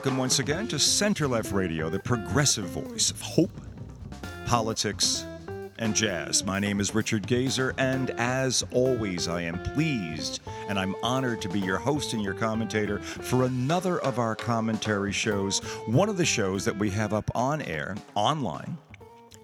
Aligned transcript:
welcome 0.00 0.16
once 0.16 0.38
again 0.38 0.66
to 0.66 0.78
Center 0.78 1.28
Left 1.28 1.52
Radio, 1.52 1.90
the 1.90 1.98
progressive 1.98 2.64
voice 2.64 3.10
of 3.10 3.20
hope, 3.20 3.50
politics, 4.46 5.26
and 5.76 5.94
jazz. 5.94 6.42
My 6.42 6.58
name 6.58 6.80
is 6.80 6.94
Richard 6.94 7.26
Gazer, 7.26 7.74
and 7.76 8.08
as 8.12 8.64
always, 8.72 9.28
I 9.28 9.42
am 9.42 9.62
pleased 9.74 10.40
and 10.70 10.78
I'm 10.78 10.96
honored 11.02 11.42
to 11.42 11.50
be 11.50 11.60
your 11.60 11.76
host 11.76 12.14
and 12.14 12.22
your 12.22 12.32
commentator 12.32 12.98
for 13.00 13.44
another 13.44 13.98
of 14.00 14.18
our 14.18 14.34
commentary 14.34 15.12
shows, 15.12 15.58
one 15.84 16.08
of 16.08 16.16
the 16.16 16.24
shows 16.24 16.64
that 16.64 16.78
we 16.78 16.88
have 16.92 17.12
up 17.12 17.30
on 17.34 17.60
air, 17.60 17.94
online, 18.14 18.78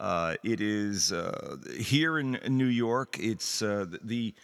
Uh, 0.00 0.34
it 0.42 0.62
is 0.62 1.12
uh, 1.12 1.58
here 1.78 2.18
in 2.18 2.40
New 2.48 2.64
York. 2.64 3.18
It's 3.20 3.60
uh, 3.60 3.84
the, 3.90 4.00
the 4.02 4.34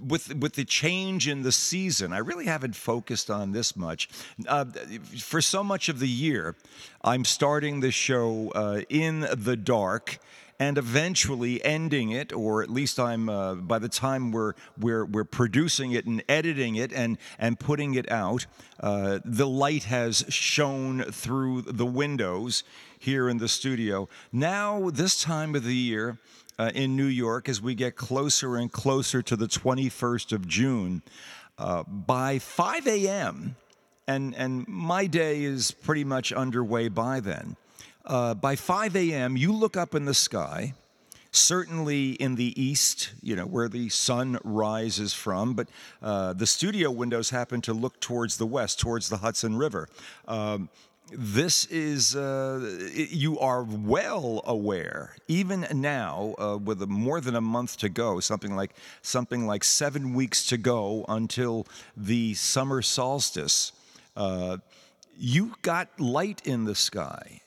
with 0.00 0.32
with 0.36 0.54
the 0.54 0.64
change 0.64 1.26
in 1.26 1.42
the 1.42 1.50
season. 1.50 2.12
I 2.12 2.18
really 2.18 2.44
haven't 2.46 2.76
focused 2.76 3.30
on 3.30 3.50
this 3.50 3.74
much. 3.74 4.08
Uh, 4.46 4.66
for 5.18 5.40
so 5.40 5.64
much 5.64 5.88
of 5.88 5.98
the 5.98 6.08
year, 6.08 6.54
I'm 7.02 7.24
starting 7.24 7.80
the 7.80 7.90
show 7.90 8.52
uh, 8.54 8.82
in 8.88 9.26
the 9.32 9.56
dark 9.56 10.20
and 10.60 10.76
eventually 10.78 11.64
ending 11.64 12.10
it, 12.10 12.32
or 12.32 12.62
at 12.62 12.70
least 12.70 13.00
I'm 13.00 13.28
uh, 13.28 13.56
by 13.56 13.80
the 13.80 13.88
time 13.88 14.30
we're 14.30 14.52
we're 14.78 15.04
we're 15.04 15.24
producing 15.24 15.90
it 15.90 16.06
and 16.06 16.22
editing 16.28 16.76
it 16.76 16.92
and 16.92 17.18
and 17.40 17.58
putting 17.58 17.94
it 17.94 18.08
out, 18.08 18.46
the 18.80 19.48
light 19.48 19.84
has 19.84 20.24
shone 20.28 21.02
through 21.10 21.62
the 21.62 21.86
windows 21.86 22.62
here 23.00 23.28
in 23.28 23.38
the 23.38 23.48
studio. 23.48 24.08
Now, 24.30 24.90
this 24.90 25.20
time 25.20 25.56
of 25.56 25.64
the 25.64 25.74
year. 25.74 26.18
Uh, 26.58 26.70
in 26.74 26.94
New 26.94 27.06
York, 27.06 27.48
as 27.48 27.62
we 27.62 27.74
get 27.74 27.96
closer 27.96 28.56
and 28.56 28.70
closer 28.70 29.22
to 29.22 29.34
the 29.34 29.46
21st 29.46 30.32
of 30.32 30.46
June, 30.46 31.00
uh, 31.56 31.82
by 31.84 32.38
5 32.38 32.86
a.m., 32.86 33.56
and, 34.06 34.34
and 34.36 34.68
my 34.68 35.06
day 35.06 35.42
is 35.42 35.70
pretty 35.70 36.04
much 36.04 36.34
underway 36.34 36.88
by 36.88 37.18
then 37.18 37.56
uh, 38.04 38.34
by 38.34 38.56
5 38.56 38.96
a.m., 38.96 39.36
you 39.36 39.52
look 39.52 39.76
up 39.76 39.94
in 39.94 40.04
the 40.04 40.14
sky, 40.14 40.74
certainly 41.30 42.12
in 42.12 42.34
the 42.34 42.60
east, 42.60 43.12
you 43.22 43.36
know, 43.36 43.46
where 43.46 43.68
the 43.68 43.88
sun 43.88 44.38
rises 44.42 45.12
from, 45.12 45.54
but 45.54 45.68
uh, 46.02 46.32
the 46.32 46.46
studio 46.46 46.90
windows 46.90 47.30
happen 47.30 47.60
to 47.62 47.72
look 47.72 48.00
towards 48.00 48.36
the 48.36 48.46
west, 48.46 48.80
towards 48.80 49.08
the 49.08 49.18
Hudson 49.18 49.56
River. 49.56 49.88
Um, 50.26 50.68
this 51.12 51.64
is 51.66 52.14
uh, 52.14 52.88
you 52.92 53.38
are 53.38 53.62
well 53.64 54.42
aware 54.46 55.16
even 55.28 55.66
now 55.74 56.34
uh, 56.38 56.56
with 56.56 56.80
more 56.88 57.20
than 57.20 57.34
a 57.34 57.40
month 57.40 57.76
to 57.78 57.88
go 57.88 58.20
something 58.20 58.54
like 58.54 58.74
something 59.02 59.46
like 59.46 59.64
seven 59.64 60.14
weeks 60.14 60.46
to 60.46 60.56
go 60.56 61.04
until 61.08 61.66
the 61.96 62.34
summer 62.34 62.80
solstice 62.82 63.72
uh, 64.16 64.56
you 65.18 65.54
got 65.62 65.88
light 65.98 66.40
in 66.44 66.64
the 66.64 66.74
sky 66.74 67.40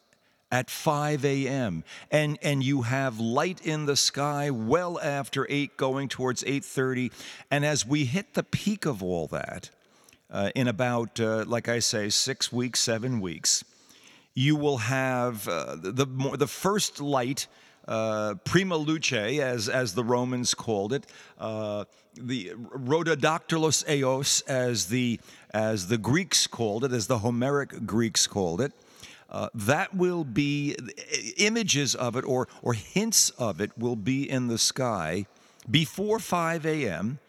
at 0.51 0.69
5 0.69 1.25
a.m. 1.25 1.83
and 2.11 2.37
and 2.43 2.63
you 2.63 2.83
have 2.83 3.19
light 3.19 3.65
in 3.65 3.85
the 3.85 3.95
sky 3.95 4.51
well 4.51 4.99
after 4.99 5.47
8 5.49 5.77
going 5.77 6.09
towards 6.09 6.43
8:30 6.43 7.11
and 7.49 7.65
as 7.65 7.85
we 7.85 8.05
hit 8.05 8.33
the 8.33 8.43
peak 8.43 8.85
of 8.85 9.01
all 9.01 9.27
that 9.27 9.69
uh, 10.33 10.49
in 10.55 10.67
about 10.67 11.19
uh, 11.19 11.45
like 11.47 11.69
I 11.69 11.79
say 11.79 12.09
6 12.09 12.51
weeks 12.51 12.79
7 12.79 13.21
weeks 13.21 13.63
you 14.33 14.55
will 14.55 14.79
have 14.79 15.47
uh, 15.47 15.75
the 15.75 15.91
the, 15.91 16.37
the 16.37 16.47
first 16.47 16.99
light 16.99 17.47
uh, 17.87 18.35
prima 18.45 18.77
luce, 18.77 19.11
as, 19.11 19.67
as 19.69 19.93
the 19.93 20.03
Romans 20.03 20.53
called 20.53 20.93
it, 20.93 21.05
uh, 21.39 21.85
the 22.15 22.51
rhododactylos 22.75 23.87
eos, 23.89 24.41
as 24.41 24.87
the, 24.87 25.19
as 25.53 25.87
the 25.87 25.97
Greeks 25.97 26.47
called 26.47 26.85
it, 26.85 26.91
as 26.91 27.07
the 27.07 27.19
Homeric 27.19 27.85
Greeks 27.85 28.27
called 28.27 28.61
it, 28.61 28.71
uh, 29.29 29.49
that 29.53 29.95
will 29.95 30.23
be 30.23 30.77
images 31.37 31.95
of 31.95 32.15
it 32.15 32.23
or, 32.23 32.47
or 32.61 32.73
hints 32.73 33.31
of 33.31 33.59
it 33.59 33.71
will 33.77 33.95
be 33.95 34.29
in 34.29 34.47
the 34.47 34.59
sky 34.59 35.25
before 35.69 36.19
5 36.19 36.65
a.m. 36.65 37.19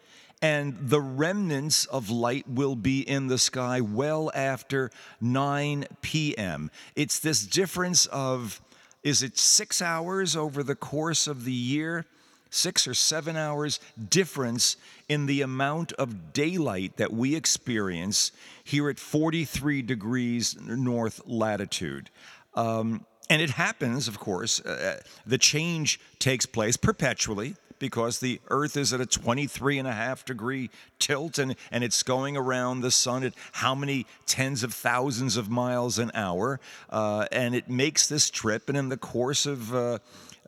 And 0.44 0.76
the 0.78 1.00
remnants 1.00 1.86
of 1.86 2.10
light 2.10 2.46
will 2.46 2.76
be 2.76 3.00
in 3.00 3.28
the 3.28 3.38
sky 3.38 3.80
well 3.80 4.30
after 4.34 4.90
9 5.18 5.86
p.m. 6.02 6.70
It's 6.94 7.18
this 7.18 7.46
difference 7.46 8.04
of, 8.04 8.60
is 9.02 9.22
it 9.22 9.38
six 9.38 9.80
hours 9.80 10.36
over 10.36 10.62
the 10.62 10.74
course 10.74 11.26
of 11.26 11.46
the 11.46 11.52
year? 11.52 12.04
six 12.50 12.86
or 12.86 12.94
seven 12.94 13.36
hours 13.36 13.80
difference 14.10 14.76
in 15.08 15.26
the 15.26 15.42
amount 15.42 15.92
of 15.94 16.32
daylight 16.32 16.98
that 16.98 17.12
we 17.12 17.34
experience 17.34 18.30
here 18.62 18.88
at 18.88 18.96
43 18.96 19.82
degrees 19.82 20.56
north 20.60 21.20
latitude. 21.26 22.10
Um, 22.54 23.06
and 23.28 23.42
it 23.42 23.50
happens, 23.50 24.06
of 24.06 24.20
course, 24.20 24.60
uh, 24.60 25.00
the 25.26 25.38
change 25.38 25.98
takes 26.20 26.46
place 26.46 26.76
perpetually 26.76 27.56
because 27.78 28.20
the 28.20 28.40
Earth 28.48 28.76
is 28.76 28.92
at 28.92 29.00
a 29.00 29.06
23 29.06 29.78
and 29.78 29.88
a 29.88 29.92
half 29.92 30.24
degree 30.24 30.70
tilt 30.98 31.38
and, 31.38 31.56
and 31.70 31.84
it's 31.84 32.02
going 32.02 32.36
around 32.36 32.80
the 32.80 32.90
sun 32.90 33.24
at 33.24 33.34
how 33.52 33.74
many 33.74 34.06
tens 34.26 34.62
of 34.62 34.72
thousands 34.72 35.36
of 35.36 35.50
miles 35.50 35.98
an 35.98 36.10
hour. 36.14 36.60
Uh, 36.90 37.26
and 37.32 37.54
it 37.54 37.68
makes 37.68 38.08
this 38.08 38.30
trip, 38.30 38.68
and 38.68 38.78
in 38.78 38.88
the 38.88 38.96
course 38.96 39.46
of 39.46 39.74
uh, 39.74 39.98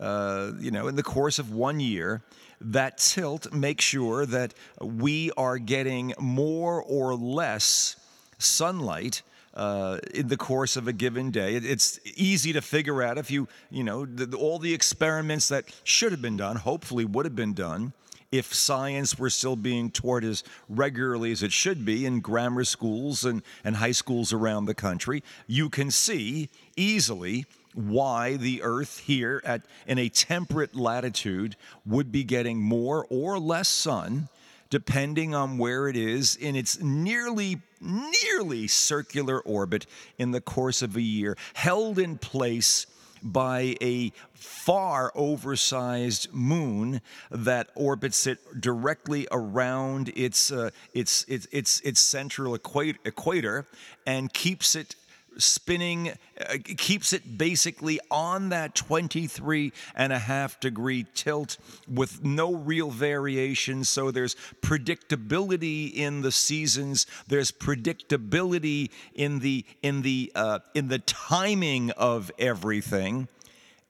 uh, 0.00 0.53
you 0.60 0.70
know, 0.70 0.88
in 0.88 0.97
the 0.97 1.03
course 1.03 1.38
of 1.38 1.50
one 1.53 1.81
year, 1.81 2.22
that 2.60 2.98
tilt 2.98 3.53
makes 3.53 3.84
sure 3.84 4.26
that 4.26 4.54
we 4.81 5.31
are 5.37 5.58
getting 5.58 6.12
more 6.19 6.82
or 6.82 7.14
less 7.14 7.97
sunlight 8.38 9.22
uh, 9.56 9.99
in 10.15 10.28
the 10.28 10.37
course 10.37 10.77
of 10.77 10.87
a 10.87 10.93
given 10.93 11.31
day. 11.31 11.56
It, 11.56 11.65
it's 11.65 11.99
easy 12.15 12.53
to 12.53 12.61
figure 12.61 13.03
out 13.03 13.19
if 13.19 13.31
you, 13.31 13.49
you 13.71 13.83
know, 13.83 14.05
the, 14.05 14.37
all 14.37 14.59
the 14.59 14.75
experiments 14.75 15.49
that 15.49 15.65
should 15.83 16.12
have 16.12 16.22
been 16.22 16.37
done, 16.37 16.56
hopefully 16.56 17.05
would 17.05 17.25
have 17.25 17.34
been 17.34 17.55
done, 17.55 17.93
if 18.31 18.53
science 18.53 19.19
were 19.19 19.31
still 19.31 19.56
being 19.56 19.91
taught 19.91 20.25
as 20.25 20.44
regularly 20.69 21.33
as 21.33 21.43
it 21.43 21.53
should 21.53 21.84
be 21.84 22.05
in 22.05 22.21
grammar 22.21 22.65
schools 22.65 23.25
and, 23.25 23.43
and 23.65 23.77
high 23.77 23.93
schools 23.93 24.33
around 24.33 24.67
the 24.67 24.75
country. 24.75 25.22
You 25.47 25.71
can 25.71 25.91
see 25.91 26.50
easily 26.77 27.47
why 27.73 28.37
the 28.37 28.62
earth 28.62 28.99
here 28.99 29.41
at 29.44 29.62
in 29.87 29.99
a 29.99 30.09
temperate 30.09 30.75
latitude 30.75 31.56
would 31.84 32.11
be 32.11 32.25
getting 32.25 32.61
more 32.61 33.06
or 33.11 33.38
less 33.38 33.69
sun 33.69 34.28
depending 34.71 35.34
on 35.34 35.59
where 35.59 35.87
it 35.87 35.97
is 35.97 36.37
in 36.37 36.56
its 36.56 36.81
nearly 36.81 37.61
nearly 37.81 38.66
circular 38.66 39.41
orbit 39.41 39.87
in 40.19 40.31
the 40.31 40.41
course 40.41 40.82
of 40.82 40.97
a 40.97 41.03
year 41.03 41.37
held 41.54 41.98
in 41.98 42.19
place 42.19 42.87
by 43.23 43.76
a 43.81 44.12
far 44.34 45.11
oversized 45.14 46.32
moon 46.32 47.00
that 47.31 47.69
orbits 47.75 48.26
it 48.26 48.38
directly 48.61 49.26
around 49.32 50.11
its 50.14 50.52
uh, 50.52 50.70
its, 50.94 51.25
its 51.25 51.46
its 51.50 51.81
its 51.81 52.00
central 52.00 52.55
equator 52.55 53.67
and 54.06 54.32
keeps 54.32 54.76
it 54.76 54.94
spinning 55.38 56.12
uh, 56.41 56.56
keeps 56.65 57.12
it 57.12 57.38
basically 57.38 58.00
on 58.11 58.50
that 58.50 58.75
23 58.75 59.73
and 59.94 60.12
a 60.12 60.19
half 60.19 60.61
degree 60.61 61.06
tilt 61.15 61.59
with 61.88 62.25
no 62.25 62.55
real 62.55 62.91
variation. 62.91 63.85
So 63.85 64.11
there's 64.11 64.37
predictability 64.62 65.93
in 65.94 66.23
the 66.23 66.33
seasons. 66.33 67.06
There's 67.27 67.53
predictability 67.53 68.91
in 69.15 69.41
the 69.41 69.65
in 69.83 70.03
the 70.03 70.33
uh, 70.35 70.61
in 70.75 70.88
the 70.88 70.99
timing 71.00 71.91
of 71.93 72.31
everything. 72.38 73.29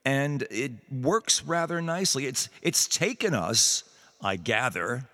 And 0.05 0.43
it 0.51 0.73
works 0.91 1.43
rather 1.43 1.83
nicely. 1.83 2.27
It's 2.27 2.49
it's 2.63 2.87
taken 2.87 3.35
us 3.35 3.85
i 4.23 4.37
gather 4.37 5.09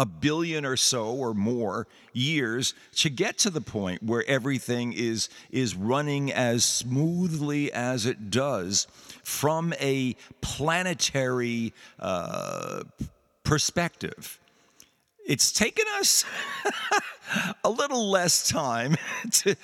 a 0.00 0.06
billion 0.06 0.64
or 0.64 0.78
so 0.78 1.14
or 1.14 1.34
more 1.34 1.86
years 2.14 2.72
to 2.94 3.10
get 3.10 3.36
to 3.36 3.50
the 3.50 3.60
point 3.60 4.02
where 4.02 4.24
everything 4.26 4.94
is 4.94 5.28
is 5.50 5.74
running 5.74 6.32
as 6.32 6.64
smoothly 6.64 7.70
as 7.70 8.06
it 8.06 8.30
does 8.30 8.86
from 9.22 9.74
a 9.78 10.16
planetary 10.40 11.74
uh, 11.98 12.82
perspective. 13.44 14.40
It's 15.26 15.52
taken 15.52 15.84
us 15.98 16.24
a 17.64 17.68
little 17.68 18.08
less 18.10 18.48
time 18.48 18.96
to 19.32 19.54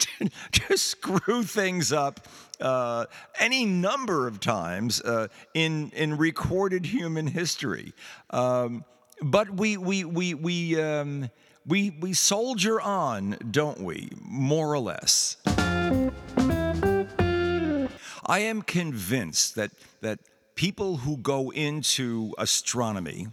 to 0.52 0.76
screw 0.76 1.44
things 1.44 1.92
up 1.92 2.26
uh, 2.60 3.06
any 3.38 3.64
number 3.64 4.26
of 4.26 4.40
times 4.40 5.00
uh, 5.02 5.28
in 5.54 5.92
in 5.94 6.16
recorded 6.16 6.84
human 6.84 7.28
history. 7.28 7.92
Um, 8.30 8.84
but 9.22 9.50
we 9.50 9.76
we 9.76 10.04
we 10.04 10.34
we 10.34 10.80
um, 10.80 11.30
we 11.66 11.90
we 12.00 12.12
soldier 12.12 12.80
on, 12.80 13.36
don't 13.50 13.80
we? 13.80 14.10
More 14.20 14.72
or 14.72 14.78
less. 14.78 15.36
I 18.24 18.38
am 18.38 18.62
convinced 18.62 19.54
that 19.56 19.70
that 20.00 20.20
people 20.54 20.98
who 20.98 21.16
go 21.16 21.50
into 21.50 22.34
astronomy 22.38 23.28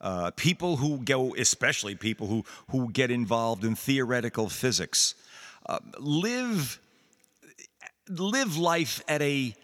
uh, 0.00 0.30
people 0.36 0.76
who 0.76 0.98
go, 0.98 1.34
especially 1.34 1.94
people 1.94 2.26
who, 2.26 2.44
who 2.70 2.90
get 2.90 3.10
involved 3.10 3.64
in 3.64 3.74
theoretical 3.74 4.48
physics, 4.48 5.14
uh, 5.66 5.78
live 5.98 6.80
live 8.08 8.56
life 8.56 9.02
at 9.06 9.22
a 9.22 9.54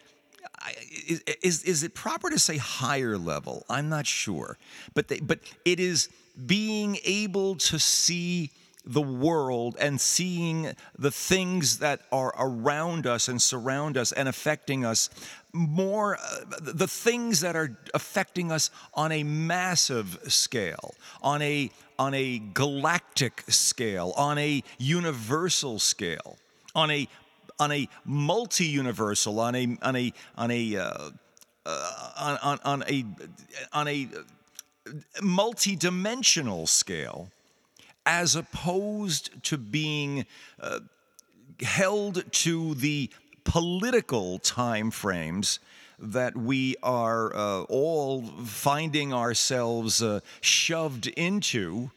is, 1.43 1.63
is 1.65 1.83
it 1.83 1.95
proper 1.95 2.31
to 2.31 2.39
say 2.39 2.57
higher 2.57 3.19
level? 3.19 3.65
I'm 3.69 3.89
not 3.89 4.07
sure, 4.07 4.59
but 4.95 5.09
they, 5.09 5.21
but 5.21 5.41
it 5.65 5.81
is 5.81 6.09
being 6.47 6.99
able 7.05 7.55
to 7.57 7.79
see 7.79 8.51
the 8.87 9.03
world 9.03 9.77
and 9.81 10.01
seeing 10.01 10.73
the 10.97 11.11
things 11.11 11.79
that 11.81 12.01
are 12.13 12.33
around 12.39 13.07
us 13.07 13.27
and 13.27 13.43
surround 13.43 13.97
us 13.97 14.13
and 14.13 14.29
affecting 14.29 14.85
us 14.85 15.11
more 15.53 16.17
uh, 16.17 16.41
the 16.61 16.87
things 16.87 17.41
that 17.41 17.57
are 17.57 17.77
affecting 17.95 18.53
us 18.53 18.71
on 18.95 19.11
a 19.11 19.25
massive 19.25 20.19
scale 20.29 20.95
on 21.21 21.43
a 21.43 21.71
on 21.99 22.15
a 22.15 22.39
galactic 22.55 23.43
scale 23.49 24.12
on 24.17 24.39
a 24.39 24.62
universal 24.79 25.79
scale 25.81 26.39
on 26.75 26.91
a 26.91 27.09
on 27.58 27.73
a 27.73 27.88
multi-universal 28.05 29.41
on 29.41 29.55
a 29.55 29.76
on 29.82 29.97
a 29.97 30.12
on 30.37 30.50
a 30.50 30.76
uh, 30.76 31.11
uh, 31.64 32.11
on, 32.19 32.38
on, 32.43 32.58
on 32.64 32.85
a 32.88 33.05
on 33.73 33.88
a 33.88 34.08
multi-dimensional 35.20 36.67
scale 36.67 37.31
as 38.05 38.37
opposed 38.37 39.43
to 39.43 39.58
being 39.58 40.26
uh, 40.61 40.79
held 41.61 42.31
to 42.31 42.75
the 42.75 43.11
political 43.44 44.38
time 44.38 44.91
frames 44.91 45.59
that 45.99 46.37
we 46.37 46.76
are 46.82 47.35
uh, 47.35 47.62
all 47.62 48.23
finding 48.44 49.12
ourselves 49.12 50.02
uh, 50.02 50.20
shoved 50.41 51.06
into 51.09 51.91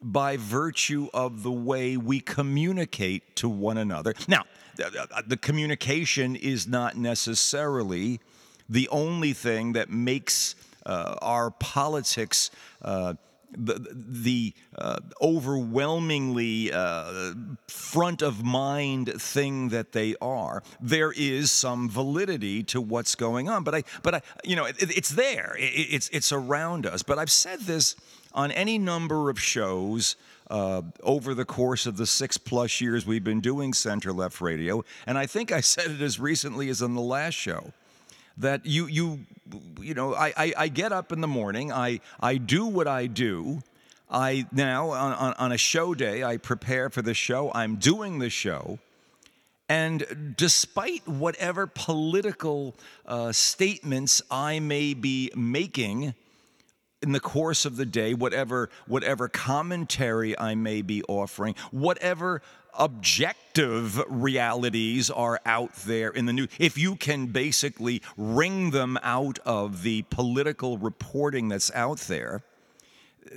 by 0.00 0.36
virtue 0.36 1.08
of 1.14 1.42
the 1.42 1.50
way 1.50 1.96
we 1.96 2.20
communicate 2.20 3.36
to 3.36 3.48
one 3.48 3.78
another. 3.78 4.14
Now, 4.28 4.44
the 5.26 5.38
communication 5.40 6.36
is 6.36 6.66
not 6.66 6.96
necessarily 6.96 8.20
the 8.68 8.88
only 8.88 9.32
thing 9.32 9.72
that 9.72 9.90
makes 9.90 10.54
uh, 10.84 11.16
our 11.22 11.50
politics 11.50 12.50
uh, 12.82 13.14
the, 13.56 13.94
the 13.94 14.54
uh, 14.76 14.98
overwhelmingly 15.20 16.72
uh, 16.72 17.32
front 17.68 18.22
of 18.22 18.44
mind 18.44 19.12
thing 19.20 19.70
that 19.70 19.92
they 19.92 20.14
are, 20.20 20.62
there 20.80 21.12
is 21.12 21.50
some 21.50 21.88
validity 21.88 22.62
to 22.64 22.80
what's 22.80 23.14
going 23.14 23.48
on. 23.48 23.64
But 23.64 23.74
I, 23.74 23.84
but 24.02 24.14
I, 24.16 24.22
you 24.44 24.56
know, 24.56 24.66
it, 24.66 24.76
it's 24.78 25.10
there. 25.10 25.56
It, 25.58 25.62
it's 25.62 26.08
it's 26.10 26.32
around 26.32 26.86
us. 26.86 27.02
But 27.02 27.18
I've 27.18 27.30
said 27.30 27.60
this 27.60 27.96
on 28.36 28.52
any 28.52 28.78
number 28.78 29.30
of 29.30 29.40
shows. 29.40 30.14
Uh, 30.48 30.80
over 31.02 31.34
the 31.34 31.44
course 31.44 31.86
of 31.86 31.96
the 31.96 32.06
six 32.06 32.38
plus 32.38 32.80
years 32.80 33.04
we've 33.04 33.24
been 33.24 33.40
doing 33.40 33.72
center 33.72 34.12
left 34.12 34.40
radio, 34.40 34.84
and 35.04 35.18
I 35.18 35.26
think 35.26 35.50
I 35.50 35.60
said 35.72 35.90
it 35.90 36.00
as 36.00 36.20
recently 36.20 36.68
as 36.68 36.82
in 36.82 36.94
the 36.94 37.00
last 37.00 37.34
show 37.34 37.72
that 38.36 38.66
you 38.66 38.86
you 38.86 39.20
you 39.80 39.94
know 39.94 40.14
I, 40.14 40.32
I, 40.36 40.52
I 40.56 40.68
get 40.68 40.92
up 40.92 41.12
in 41.12 41.20
the 41.20 41.28
morning 41.28 41.72
I 41.72 42.00
I 42.20 42.36
do 42.36 42.66
what 42.66 42.86
I 42.86 43.06
do 43.06 43.62
I 44.10 44.46
now 44.52 44.90
on, 44.90 45.12
on, 45.14 45.34
on 45.38 45.52
a 45.52 45.58
show 45.58 45.94
day 45.94 46.22
I 46.22 46.36
prepare 46.36 46.90
for 46.90 47.02
the 47.02 47.14
show 47.14 47.50
I'm 47.54 47.76
doing 47.76 48.18
the 48.18 48.30
show 48.30 48.78
and 49.68 50.34
despite 50.36 51.08
whatever 51.08 51.66
political 51.66 52.76
uh, 53.04 53.32
statements 53.32 54.22
I 54.30 54.60
may 54.60 54.94
be 54.94 55.32
making 55.34 56.14
in 57.02 57.12
the 57.12 57.20
course 57.20 57.64
of 57.64 57.76
the 57.76 57.86
day, 57.86 58.14
whatever 58.14 58.70
whatever 58.86 59.28
commentary 59.28 60.38
I 60.38 60.54
may 60.54 60.82
be 60.82 61.02
offering, 61.04 61.54
whatever 61.70 62.42
objective 62.78 64.02
realities 64.08 65.10
are 65.10 65.40
out 65.46 65.74
there 65.76 66.10
in 66.10 66.26
the 66.26 66.32
news, 66.32 66.48
if 66.58 66.76
you 66.76 66.96
can 66.96 67.26
basically 67.26 68.02
wring 68.16 68.70
them 68.70 68.98
out 69.02 69.38
of 69.46 69.82
the 69.82 70.02
political 70.10 70.78
reporting 70.78 71.48
that's 71.48 71.72
out 71.74 71.98
there, 72.00 72.42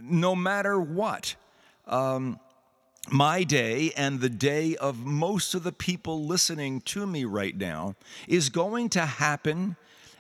no 0.02 0.36
matter 0.36 0.80
what, 0.80 1.36
um, 1.88 2.40
my 3.12 3.44
day 3.44 3.92
and 3.98 4.20
the 4.20 4.30
day 4.30 4.76
of 4.76 5.06
most 5.06 5.56
of 5.56 5.64
the 5.64 5.72
people 5.72 6.26
listening 6.26 6.82
to 6.82 7.08
me 7.08 7.26
right 7.26 7.58
now 7.58 7.96
is 8.28 8.50
going 8.50 8.90
to 8.90 9.06
happen 9.06 9.76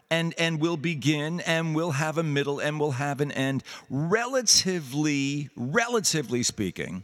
and 0.09 0.33
and 0.37 0.59
will 0.59 0.77
begin 0.77 1.39
and 1.41 1.75
will 1.75 1.91
have 1.91 2.17
a 2.17 2.23
middle 2.23 2.59
and 2.59 2.79
will 2.79 2.91
have 2.91 3.21
an 3.21 3.31
end 3.31 3.63
relatively 3.89 5.49
relatively 5.55 6.43
speaking 6.43 7.03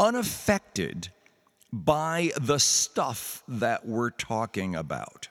unaffected 0.00 1.08
by 1.72 2.30
the 2.40 2.58
stuff 2.58 3.42
that 3.46 3.86
we're 3.86 4.10
talking 4.10 4.74
about. 4.74 5.28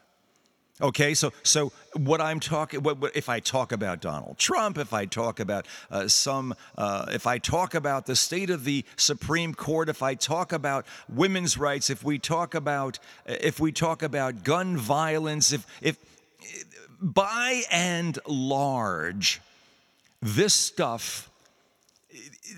Okay, 0.80 1.16
so 1.16 1.34
so 1.42 1.72
what 1.94 2.22
I'm 2.22 2.40
talking, 2.40 2.84
what, 2.84 3.00
what, 3.00 3.16
if 3.16 3.30
I 3.30 3.40
talk 3.40 3.72
about 3.72 4.00
Donald 4.00 4.38
Trump, 4.38 4.78
if 4.78 4.94
I 4.94 5.06
talk 5.06 5.40
about 5.40 5.66
uh, 5.90 6.08
some, 6.08 6.54
uh, 6.78 7.08
if 7.10 7.25
I 7.25 7.40
talk 7.40 7.74
about 7.74 8.06
the 8.06 8.16
state 8.16 8.52
of 8.52 8.63
the 8.63 8.86
Supreme 8.96 9.56
Court, 9.56 9.90
if 9.90 10.04
I 10.04 10.13
talk 10.13 10.54
about 10.54 10.86
women's 11.10 11.58
rights, 11.58 11.90
if 11.90 12.04
we 12.04 12.20
talk 12.20 12.54
about, 12.54 13.00
if 13.25 13.60
we 13.60 13.72
talk 13.72 14.04
about 14.04 14.44
gun 14.44 14.78
violence, 14.78 15.52
if 15.52 15.66
if 15.81 15.98
by 17.01 17.63
and 17.72 18.18
large, 18.25 19.42
this 20.22 20.54
stuff 20.54 21.30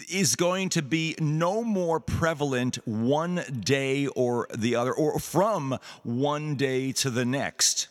is 0.09 0.35
going 0.35 0.69
to 0.69 0.81
be 0.81 1.15
no 1.19 1.63
more 1.63 1.99
prevalent 1.99 2.77
one 2.87 3.43
day 3.59 4.07
or 4.07 4.47
the 4.55 4.75
other, 4.75 4.93
or 4.93 5.19
from 5.19 5.77
one 6.03 6.55
day 6.55 6.91
to 6.91 7.09
the 7.09 7.25
next, 7.25 7.87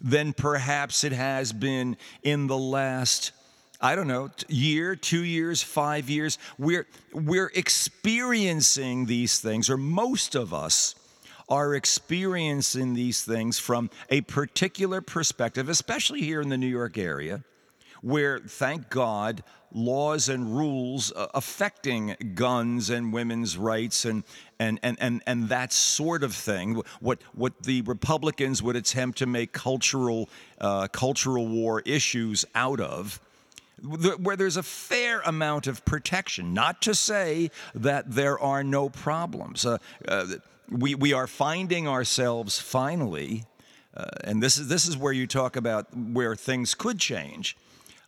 than 0.00 0.32
perhaps 0.32 1.04
it 1.04 1.12
has 1.12 1.52
been 1.52 1.96
in 2.22 2.46
the 2.48 2.58
last. 2.58 3.32
I 3.80 3.94
don't 3.94 4.08
know, 4.08 4.30
year, 4.48 4.96
two 4.96 5.22
years, 5.22 5.62
five 5.62 6.10
years. 6.10 6.38
We're, 6.58 6.86
we're 7.12 7.52
experiencing 7.54 9.06
these 9.06 9.38
things, 9.38 9.70
or 9.70 9.76
most 9.76 10.34
of 10.34 10.52
us 10.52 10.95
are 11.48 11.74
experiencing 11.74 12.94
these 12.94 13.22
things 13.22 13.58
from 13.58 13.90
a 14.10 14.20
particular 14.22 15.00
perspective, 15.00 15.68
especially 15.68 16.22
here 16.22 16.40
in 16.40 16.48
the 16.48 16.58
New 16.58 16.66
York 16.66 16.98
area, 16.98 17.44
where, 18.02 18.38
thank 18.38 18.88
God, 18.88 19.42
laws 19.72 20.28
and 20.28 20.56
rules 20.56 21.12
uh, 21.12 21.26
affecting 21.34 22.16
guns 22.34 22.90
and 22.90 23.12
women's 23.12 23.56
rights 23.56 24.04
and, 24.04 24.24
and, 24.58 24.78
and, 24.82 24.96
and, 25.00 25.22
and 25.26 25.48
that 25.48 25.72
sort 25.72 26.22
of 26.22 26.34
thing, 26.34 26.82
what, 27.00 27.18
what 27.34 27.62
the 27.62 27.82
Republicans 27.82 28.62
would 28.62 28.76
attempt 28.76 29.18
to 29.18 29.26
make 29.26 29.52
cultural, 29.52 30.28
uh, 30.60 30.88
cultural 30.88 31.46
war 31.46 31.82
issues 31.84 32.44
out 32.54 32.80
of 32.80 33.20
where 33.82 34.36
there's 34.36 34.56
a 34.56 34.62
fair 34.62 35.20
amount 35.20 35.66
of 35.66 35.84
protection. 35.84 36.54
Not 36.54 36.80
to 36.82 36.94
say 36.94 37.50
that 37.74 38.10
there 38.10 38.38
are 38.38 38.64
no 38.64 38.88
problems. 38.88 39.66
Uh, 39.66 39.76
uh, 40.08 40.26
we, 40.70 40.94
we 40.94 41.12
are 41.12 41.26
finding 41.26 41.88
ourselves 41.88 42.60
finally, 42.60 43.44
uh, 43.96 44.04
and 44.24 44.42
this 44.42 44.58
is, 44.58 44.68
this 44.68 44.86
is 44.86 44.96
where 44.96 45.12
you 45.12 45.26
talk 45.26 45.56
about 45.56 45.86
where 45.96 46.34
things 46.34 46.74
could 46.74 46.98
change. 46.98 47.56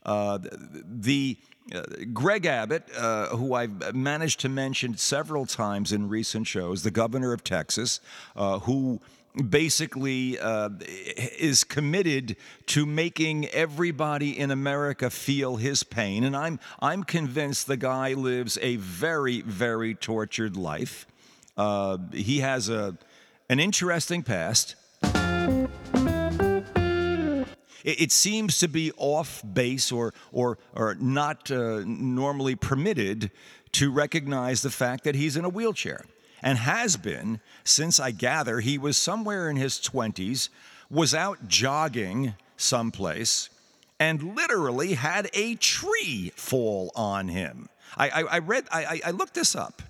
Uh, 0.04 0.38
the 0.84 1.36
uh, 1.74 1.82
Greg 2.12 2.46
Abbott, 2.46 2.84
uh, 2.96 3.28
who 3.36 3.54
I've 3.54 3.94
managed 3.94 4.40
to 4.40 4.48
mention 4.48 4.96
several 4.96 5.44
times 5.44 5.92
in 5.92 6.08
recent 6.08 6.46
shows, 6.46 6.82
the 6.82 6.90
governor 6.90 7.32
of 7.32 7.44
Texas, 7.44 8.00
uh, 8.36 8.60
who 8.60 9.00
basically 9.50 10.38
uh, 10.38 10.70
is 11.38 11.62
committed 11.64 12.36
to 12.66 12.86
making 12.86 13.46
everybody 13.48 14.38
in 14.38 14.50
America 14.50 15.10
feel 15.10 15.56
his 15.56 15.82
pain. 15.82 16.24
And 16.24 16.34
I'm, 16.34 16.58
I'm 16.80 17.04
convinced 17.04 17.66
the 17.66 17.76
guy 17.76 18.14
lives 18.14 18.58
a 18.62 18.76
very, 18.76 19.42
very 19.42 19.94
tortured 19.94 20.56
life. 20.56 21.06
Uh, 21.58 21.98
he 22.12 22.38
has 22.38 22.70
a, 22.70 22.96
an 23.50 23.60
interesting 23.60 24.22
past 24.22 24.76
it, 27.84 28.12
seems 28.12 28.58
to 28.58 28.68
be 28.68 28.92
off 28.96 29.42
base 29.52 29.90
or, 29.90 30.12
or, 30.32 30.58
or 30.74 30.94
not 30.96 31.50
uh, 31.50 31.82
normally 31.84 32.54
permitted 32.54 33.30
to 33.72 33.90
recognize 33.90 34.62
the 34.62 34.70
fact 34.70 35.04
that 35.04 35.14
he's 35.14 35.36
in 35.36 35.44
a 35.44 35.48
wheelchair. 35.48 36.04
and 36.42 36.58
has 36.58 36.96
been 36.96 37.40
since 37.64 37.98
I 37.98 38.10
gather 38.12 38.60
he 38.60 38.78
was 38.78 38.96
somewhere 38.96 39.50
in 39.50 39.56
his 39.56 39.74
20s, 39.74 40.48
was 40.90 41.14
out 41.14 41.48
jogging 41.48 42.34
someplace 42.56 43.50
and 43.98 44.36
literally 44.36 44.94
had 44.94 45.28
a 45.34 45.56
tree 45.56 46.32
fall 46.36 46.92
on 46.94 47.28
him. 47.28 47.68
I, 47.96 48.08
I, 48.08 48.20
I 48.20 48.38
read, 48.38 48.64
I, 48.70 49.00
I 49.04 49.10
looked 49.10 49.34
this 49.34 49.56
up. 49.56 49.82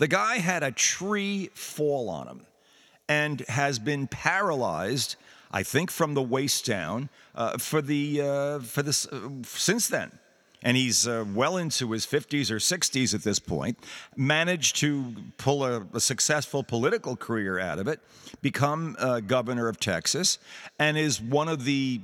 The 0.00 0.08
guy 0.08 0.38
had 0.38 0.62
a 0.62 0.72
tree 0.72 1.50
fall 1.52 2.08
on 2.08 2.26
him 2.26 2.46
and 3.06 3.40
has 3.48 3.78
been 3.78 4.06
paralyzed, 4.06 5.16
I 5.52 5.62
think, 5.62 5.90
from 5.90 6.14
the 6.14 6.22
waist 6.22 6.64
down 6.64 7.10
uh, 7.34 7.58
for 7.58 7.82
the 7.82 8.22
uh, 8.22 8.58
for 8.60 8.82
this 8.82 9.06
uh, 9.08 9.28
since 9.42 9.88
then. 9.88 10.18
And 10.62 10.78
he's 10.78 11.06
uh, 11.06 11.26
well 11.34 11.58
into 11.58 11.90
his 11.90 12.06
50s 12.06 12.50
or 12.50 12.56
60s 12.56 13.14
at 13.14 13.24
this 13.24 13.38
point, 13.38 13.78
managed 14.16 14.76
to 14.76 15.14
pull 15.36 15.64
a, 15.64 15.86
a 15.92 16.00
successful 16.00 16.62
political 16.62 17.14
career 17.14 17.58
out 17.58 17.78
of 17.78 17.86
it, 17.86 18.00
become 18.40 18.96
uh, 18.98 19.20
governor 19.20 19.68
of 19.68 19.78
Texas, 19.80 20.38
and 20.78 20.96
is 20.96 21.20
one 21.20 21.48
of 21.48 21.64
the 21.66 22.00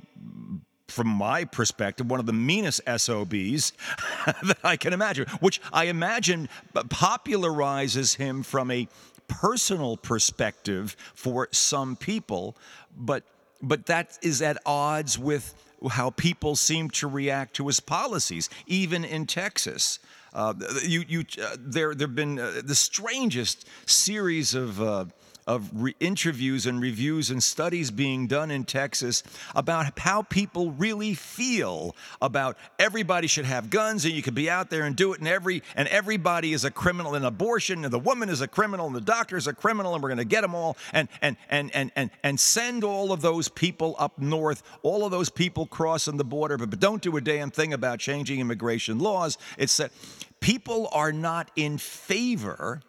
from 0.87 1.07
my 1.07 1.43
perspective, 1.43 2.09
one 2.09 2.19
of 2.19 2.25
the 2.25 2.33
meanest 2.33 2.81
SOBs 2.87 3.73
that 4.25 4.57
I 4.63 4.77
can 4.77 4.93
imagine, 4.93 5.27
which 5.39 5.61
I 5.71 5.85
imagine 5.85 6.49
popularizes 6.73 8.15
him 8.15 8.43
from 8.43 8.71
a 8.71 8.87
personal 9.27 9.97
perspective 9.97 10.95
for 11.13 11.49
some 11.51 11.95
people, 11.95 12.55
but 12.97 13.23
but 13.61 13.87
that 13.87 14.17
is 14.21 14.41
at 14.41 14.57
odds 14.65 15.17
with 15.17 15.55
how 15.89 16.11
people 16.11 16.55
seem 16.55 16.89
to 16.89 17.07
react 17.07 17.55
to 17.55 17.67
his 17.67 17.79
policies, 17.79 18.49
even 18.67 19.03
in 19.03 19.25
Texas. 19.25 19.99
Uh, 20.33 20.53
you, 20.83 21.03
you, 21.07 21.25
uh, 21.41 21.55
there, 21.59 21.95
there 21.95 22.07
have 22.07 22.15
been 22.15 22.39
uh, 22.39 22.61
the 22.63 22.75
strangest 22.75 23.67
series 23.85 24.53
of 24.53 24.81
uh, 24.81 25.05
of 25.47 25.69
re- 25.73 25.95
interviews 25.99 26.65
and 26.65 26.81
reviews 26.81 27.31
and 27.31 27.41
studies 27.41 27.89
being 27.89 28.27
done 28.27 28.51
in 28.51 28.65
Texas 28.65 29.23
about 29.55 29.97
how 29.99 30.21
people 30.23 30.71
really 30.71 31.13
feel 31.13 31.95
about 32.21 32.57
everybody 32.77 33.27
should 33.27 33.45
have 33.45 33.69
guns 33.69 34.05
and 34.05 34.13
you 34.13 34.21
could 34.21 34.35
be 34.35 34.49
out 34.49 34.69
there 34.69 34.83
and 34.83 34.95
do 34.95 35.13
it 35.13 35.19
and 35.19 35.27
every 35.27 35.63
and 35.75 35.87
everybody 35.87 36.53
is 36.53 36.65
a 36.65 36.71
criminal 36.71 37.15
in 37.15 37.23
abortion 37.23 37.83
and 37.85 37.93
the 37.93 37.99
woman 37.99 38.29
is 38.29 38.41
a 38.41 38.47
criminal 38.47 38.87
and 38.87 38.95
the 38.95 39.01
doctor 39.01 39.37
is 39.37 39.47
a 39.47 39.53
criminal 39.53 39.93
and 39.93 40.03
we're 40.03 40.09
going 40.09 40.17
to 40.17 40.25
get 40.25 40.41
them 40.41 40.53
all 40.53 40.77
and 40.93 41.07
and 41.21 41.37
and 41.49 41.73
and 41.73 41.91
and 41.95 42.11
and 42.23 42.39
send 42.39 42.83
all 42.83 43.11
of 43.11 43.21
those 43.21 43.47
people 43.47 43.95
up 43.97 44.19
north 44.19 44.61
all 44.83 45.05
of 45.05 45.11
those 45.11 45.29
people 45.29 45.65
crossing 45.65 46.17
the 46.17 46.23
border 46.25 46.57
but, 46.57 46.69
but 46.69 46.79
don't 46.79 47.01
do 47.01 47.15
a 47.17 47.21
damn 47.21 47.51
thing 47.51 47.73
about 47.73 47.99
changing 47.99 48.39
immigration 48.39 48.99
laws. 48.99 49.37
It's 49.57 49.77
that 49.77 49.91
people 50.39 50.89
are 50.91 51.11
not 51.11 51.51
in 51.55 51.77
favor 51.77 52.81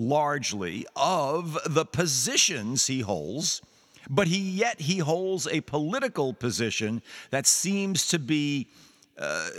largely 0.00 0.86
of 0.96 1.58
the 1.66 1.84
positions 1.84 2.86
he 2.86 3.00
holds, 3.00 3.62
but 4.08 4.26
he 4.28 4.38
yet 4.38 4.80
he 4.80 4.98
holds 4.98 5.46
a 5.46 5.60
political 5.60 6.32
position 6.32 7.02
that 7.30 7.46
seems 7.46 8.08
to 8.08 8.18
be 8.18 8.66
uh, 9.18 9.50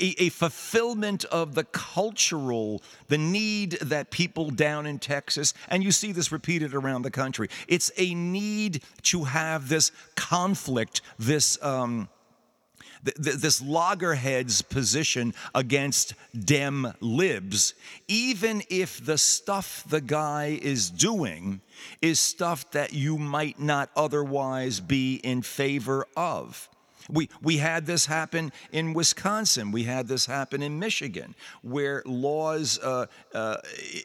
a, 0.00 0.14
a, 0.18 0.28
fulfillment 0.30 1.24
of 1.26 1.54
the 1.54 1.62
cultural, 1.62 2.82
the 3.06 3.16
need 3.16 3.72
that 3.80 4.10
people 4.10 4.50
down 4.50 4.84
in 4.84 4.98
Texas, 4.98 5.54
and 5.68 5.84
you 5.84 5.92
see 5.92 6.10
this 6.10 6.32
repeated 6.32 6.74
around 6.74 7.02
the 7.02 7.10
country. 7.10 7.48
It's 7.68 7.92
a 7.96 8.14
need 8.14 8.82
to 9.02 9.24
have 9.24 9.68
this 9.68 9.92
conflict, 10.16 11.02
this. 11.18 11.62
Um, 11.62 12.08
th- 13.04 13.16
th- 13.22 13.36
this 13.36 13.60
loggerheads 13.62 14.62
position 14.62 15.34
against 15.54 16.14
dem 16.38 16.92
libs, 17.00 17.74
even 18.08 18.62
if 18.70 19.04
the 19.04 19.18
stuff 19.18 19.84
the 19.88 20.00
guy 20.00 20.58
is 20.62 20.90
doing 20.90 21.60
is 22.00 22.20
stuff 22.20 22.70
that 22.70 22.92
you 22.92 23.18
might 23.18 23.60
not 23.60 23.90
otherwise 23.96 24.80
be 24.80 25.16
in 25.16 25.42
favor 25.42 26.06
of. 26.16 26.68
We, 27.08 27.28
we 27.42 27.58
had 27.58 27.86
this 27.86 28.06
happen 28.06 28.52
in 28.72 28.94
Wisconsin. 28.94 29.72
We 29.72 29.84
had 29.84 30.08
this 30.08 30.26
happen 30.26 30.62
in 30.62 30.78
Michigan, 30.78 31.34
where 31.62 32.02
laws 32.06 32.78
uh, 32.78 33.06
uh, 33.34 33.56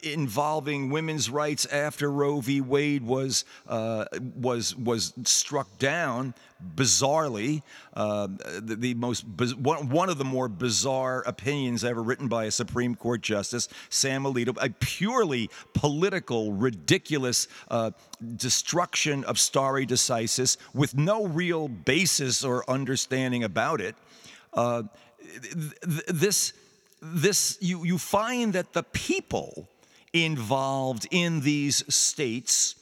involving 0.04 0.90
women's 0.90 1.30
rights 1.30 1.66
after 1.68 2.12
Roe 2.12 2.42
v. 2.42 2.60
Wade 2.62 3.04
was, 3.04 3.46
uh, 3.68 4.06
was, 4.36 4.76
was 4.76 5.14
struck 5.24 5.78
down 5.80 6.34
bizarrely, 6.76 7.62
uh, 7.94 8.28
the, 8.60 8.76
the, 8.76 8.94
most 8.94 9.26
one, 9.58 10.10
of 10.10 10.18
the 10.18 10.26
more 10.26 10.48
bizarre 10.48 11.24
opinions 11.26 11.84
ever 11.84 12.02
written 12.02 12.28
by 12.28 12.46
a 12.46 12.52
Supreme 12.52 12.96
Court 12.96 13.22
justice, 13.22 13.68
Sam 13.90 14.24
Alito, 14.24 14.58
a 14.62 14.70
purely 14.70 15.50
political, 15.74 16.54
ridiculous 16.54 17.48
uh, 17.70 17.92
destruction 18.36 19.24
of 19.24 19.40
stare 19.40 19.86
decisis 19.86 20.58
with 20.74 20.96
no 20.96 21.26
real 21.26 21.68
basis 21.68 22.44
or 22.44 22.70
understanding 22.70 23.44
about 23.44 23.82
it. 23.82 23.96
Uh, 24.54 24.84
th- 25.42 26.06
this, 26.08 26.54
this, 27.02 27.58
you, 27.62 27.84
you 27.86 27.98
find 27.98 28.54
that 28.54 28.74
the 28.74 28.84
people 28.84 29.68
involved 30.14 31.08
in 31.12 31.42
these 31.42 31.84
states 31.94 32.76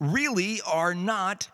really 0.00 0.60
are 0.66 0.94
not 0.94 1.48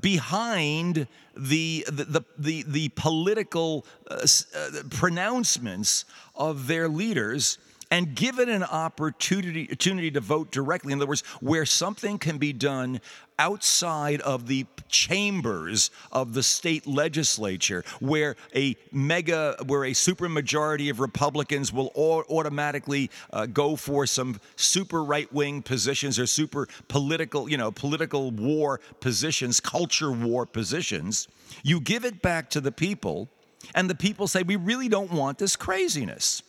behind 0.00 1.06
the, 1.36 1.84
the, 1.88 2.24
the, 2.36 2.64
the 2.66 2.88
political 2.90 3.86
uh, 4.10 4.26
uh, 4.56 4.70
pronouncements 4.90 6.04
of 6.34 6.66
their 6.66 6.88
leaders 6.88 7.58
and 7.90 8.14
given 8.14 8.48
an 8.48 8.64
opportunity, 8.64 9.66
opportunity 9.66 10.10
to 10.10 10.20
vote 10.20 10.50
directly. 10.50 10.92
In 10.92 10.98
other 10.98 11.06
words, 11.06 11.22
where 11.40 11.64
something 11.64 12.18
can 12.18 12.38
be 12.38 12.52
done 12.52 13.00
outside 13.38 14.20
of 14.22 14.46
the 14.46 14.66
chambers 14.88 15.90
of 16.10 16.34
the 16.34 16.42
state 16.42 16.86
legislature, 16.86 17.84
where 18.00 18.36
a 18.54 18.76
mega, 18.90 19.56
where 19.66 19.84
a 19.84 19.92
supermajority 19.92 20.90
of 20.90 21.00
Republicans 21.00 21.72
will 21.72 21.92
automatically 21.96 23.10
uh, 23.32 23.46
go 23.46 23.76
for 23.76 24.06
some 24.06 24.40
super 24.56 25.04
right 25.04 25.32
wing 25.32 25.62
positions 25.62 26.18
or 26.18 26.26
super 26.26 26.66
political, 26.88 27.48
you 27.48 27.56
know, 27.56 27.70
political 27.70 28.30
war 28.30 28.80
positions, 29.00 29.60
culture 29.60 30.10
war 30.10 30.44
positions. 30.44 31.28
You 31.62 31.80
give 31.80 32.04
it 32.04 32.20
back 32.20 32.50
to 32.50 32.60
the 32.60 32.72
people, 32.72 33.28
and 33.74 33.88
the 33.88 33.94
people 33.94 34.26
say, 34.26 34.42
We 34.42 34.56
really 34.56 34.88
don't 34.88 35.12
want 35.12 35.38
this 35.38 35.56
craziness. 35.56 36.42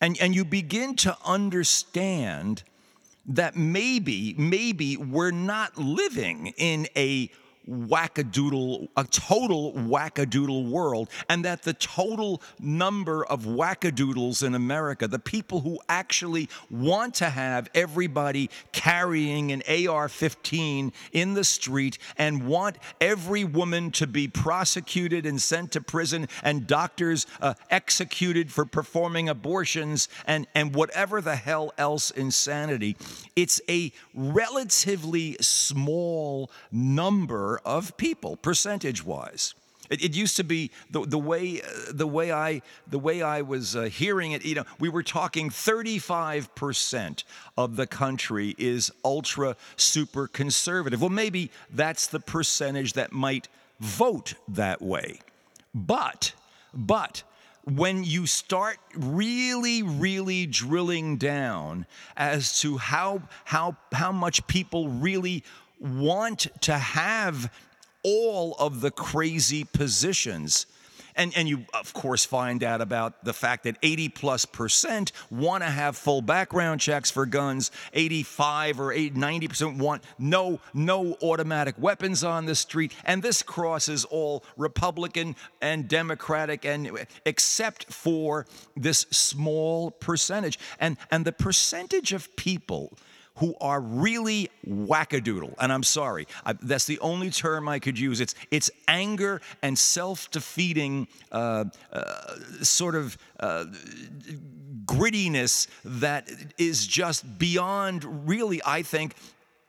And, 0.00 0.18
and 0.20 0.34
you 0.34 0.44
begin 0.44 0.96
to 0.96 1.16
understand 1.24 2.62
that 3.26 3.56
maybe, 3.56 4.34
maybe 4.36 4.96
we're 4.96 5.30
not 5.30 5.78
living 5.78 6.52
in 6.56 6.86
a 6.96 7.30
wackadoodle, 7.68 8.88
a 8.96 9.04
total 9.04 9.72
wackadoodle 9.72 10.68
world, 10.68 11.08
and 11.28 11.44
that 11.44 11.62
the 11.62 11.72
total 11.74 12.42
number 12.60 13.24
of 13.24 13.44
wackadoodles 13.44 14.44
in 14.44 14.54
America, 14.54 15.08
the 15.08 15.18
people 15.18 15.60
who 15.60 15.78
actually 15.88 16.48
want 16.70 17.14
to 17.14 17.30
have 17.30 17.70
everybody 17.74 18.50
carrying 18.72 19.52
an 19.52 19.62
AR 19.88 20.08
15 20.08 20.92
in 21.12 21.34
the 21.34 21.44
street 21.44 21.98
and 22.16 22.46
want 22.46 22.76
every 23.00 23.44
woman 23.44 23.90
to 23.92 24.06
be 24.06 24.28
prosecuted 24.28 25.26
and 25.26 25.40
sent 25.40 25.72
to 25.72 25.80
prison 25.80 26.28
and 26.42 26.66
doctors 26.66 27.26
uh, 27.40 27.54
executed 27.70 28.52
for 28.52 28.64
performing 28.64 29.28
abortions 29.28 30.08
and, 30.26 30.46
and 30.54 30.74
whatever 30.74 31.20
the 31.20 31.36
hell 31.36 31.72
else 31.78 32.10
insanity, 32.10 32.96
it's 33.36 33.60
a 33.68 33.92
relatively 34.14 35.36
small 35.40 36.50
number 36.70 37.53
of 37.64 37.96
people, 37.96 38.36
percentage 38.36 39.04
wise. 39.04 39.54
It, 39.90 40.02
it, 40.02 40.16
used 40.16 40.36
to 40.36 40.44
be 40.44 40.70
the, 40.90 41.04
the 41.04 41.18
way 41.18 41.60
uh, 41.60 41.92
the 41.92 42.06
way 42.06 42.32
I 42.32 42.62
the 42.86 42.98
way 42.98 43.20
I 43.20 43.42
was 43.42 43.76
uh, 43.76 43.82
hearing 43.82 44.32
it. 44.32 44.44
You 44.44 44.56
know, 44.56 44.64
we 44.78 44.88
were 44.88 45.02
talking 45.02 45.50
35 45.50 46.54
percent 46.54 47.24
of 47.58 47.76
the 47.76 47.86
country 47.86 48.54
is 48.56 48.90
ultra 49.04 49.56
super 49.76 50.26
conservative. 50.26 51.00
Well, 51.00 51.10
maybe 51.10 51.50
that's 51.70 52.06
the 52.06 52.20
percentage 52.20 52.94
that 52.94 53.12
might 53.12 53.48
vote 53.78 54.34
that 54.48 54.80
way. 54.80 55.20
But 55.74 56.32
but 56.72 57.22
when 57.64 58.04
you 58.04 58.26
start 58.26 58.78
really 58.94 59.82
really 59.82 60.46
drilling 60.46 61.16
down 61.16 61.86
as 62.16 62.60
to 62.60 62.78
how 62.78 63.22
how 63.44 63.76
how 63.92 64.12
much 64.12 64.46
people 64.46 64.88
really 64.88 65.44
want 65.84 66.46
to 66.62 66.78
have 66.78 67.52
all 68.02 68.54
of 68.58 68.80
the 68.80 68.90
crazy 68.90 69.64
positions. 69.64 70.66
And, 71.16 71.32
and 71.36 71.48
you, 71.48 71.64
of 71.72 71.92
course, 71.92 72.24
find 72.24 72.64
out 72.64 72.80
about 72.80 73.24
the 73.24 73.32
fact 73.32 73.64
that 73.64 73.76
80 73.82 74.08
plus 74.08 74.44
percent 74.44 75.12
want 75.30 75.62
to 75.62 75.70
have 75.70 75.96
full 75.96 76.22
background 76.22 76.80
checks 76.80 77.08
for 77.08 77.24
guns. 77.24 77.70
85 77.92 78.80
or 78.80 78.92
80, 78.92 79.18
90 79.18 79.48
percent 79.48 79.78
want 79.78 80.02
no, 80.18 80.60
no 80.72 81.16
automatic 81.22 81.76
weapons 81.78 82.24
on 82.24 82.46
the 82.46 82.56
street. 82.56 82.92
And 83.04 83.22
this 83.22 83.42
crosses 83.42 84.04
all 84.04 84.42
Republican 84.56 85.36
and 85.62 85.86
Democratic, 85.86 86.64
and 86.64 87.06
except 87.24 87.92
for 87.92 88.46
this 88.76 89.06
small 89.10 89.92
percentage. 89.92 90.58
And, 90.80 90.96
and 91.12 91.24
the 91.24 91.32
percentage 91.32 92.12
of 92.12 92.34
people 92.34 92.92
who 93.36 93.54
are 93.60 93.80
really 93.80 94.50
wackadoodle. 94.66 95.54
And 95.58 95.72
I'm 95.72 95.82
sorry, 95.82 96.26
I, 96.44 96.54
that's 96.54 96.84
the 96.86 96.98
only 97.00 97.30
term 97.30 97.68
I 97.68 97.78
could 97.78 97.98
use. 97.98 98.20
It's, 98.20 98.34
it's 98.50 98.70
anger 98.88 99.40
and 99.62 99.78
self 99.78 100.30
defeating 100.30 101.08
uh, 101.32 101.64
uh, 101.92 102.36
sort 102.62 102.94
of. 102.94 103.18
Uh, 103.38 103.66
grittiness 104.86 105.66
that 105.82 106.28
is 106.58 106.86
just 106.86 107.38
beyond 107.38 108.28
really, 108.28 108.60
I 108.66 108.82
think, 108.82 109.14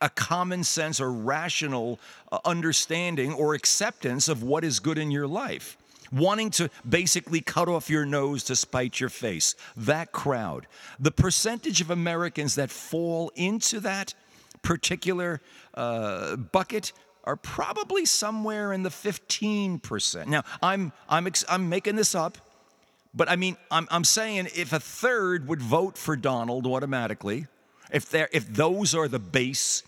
a 0.00 0.10
common 0.10 0.62
sense 0.62 1.00
or 1.00 1.10
rational 1.10 1.98
uh, 2.30 2.38
understanding 2.44 3.32
or 3.32 3.54
acceptance 3.54 4.28
of 4.28 4.42
what 4.42 4.62
is 4.62 4.78
good 4.78 4.98
in 4.98 5.10
your 5.10 5.26
life 5.26 5.78
wanting 6.12 6.50
to 6.50 6.70
basically 6.88 7.40
cut 7.40 7.68
off 7.68 7.90
your 7.90 8.06
nose 8.06 8.44
to 8.44 8.56
spite 8.56 9.00
your 9.00 9.08
face. 9.08 9.54
That 9.76 10.12
crowd. 10.12 10.66
The 10.98 11.10
percentage 11.10 11.80
of 11.80 11.90
Americans 11.90 12.54
that 12.54 12.70
fall 12.70 13.30
into 13.34 13.80
that 13.80 14.14
particular 14.62 15.40
uh, 15.74 16.36
bucket 16.36 16.92
are 17.24 17.36
probably 17.36 18.06
somewhere 18.06 18.72
in 18.72 18.82
the 18.82 18.88
15%. 18.88 20.26
Now, 20.26 20.44
I'm, 20.62 20.92
I'm, 21.08 21.28
I'm 21.48 21.68
making 21.68 21.96
this 21.96 22.14
up, 22.14 22.38
but 23.12 23.28
I 23.28 23.36
mean, 23.36 23.56
I'm, 23.70 23.88
I'm 23.90 24.04
saying 24.04 24.48
if 24.54 24.72
a 24.72 24.80
third 24.80 25.48
would 25.48 25.60
vote 25.60 25.98
for 25.98 26.16
Donald 26.16 26.66
automatically, 26.66 27.46
if, 27.90 28.14
if 28.14 28.52
those 28.52 28.94
are 28.94 29.08
the 29.08 29.18
base, 29.18 29.82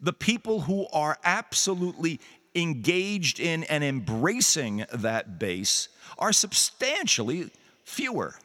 the 0.00 0.12
people 0.12 0.62
who 0.62 0.86
are 0.92 1.18
absolutely 1.24 2.20
engaged 2.54 3.40
in 3.40 3.64
and 3.64 3.82
embracing 3.82 4.84
that 4.92 5.38
base 5.38 5.88
are 6.18 6.32
substantially 6.32 7.50
fewer. 7.84 8.36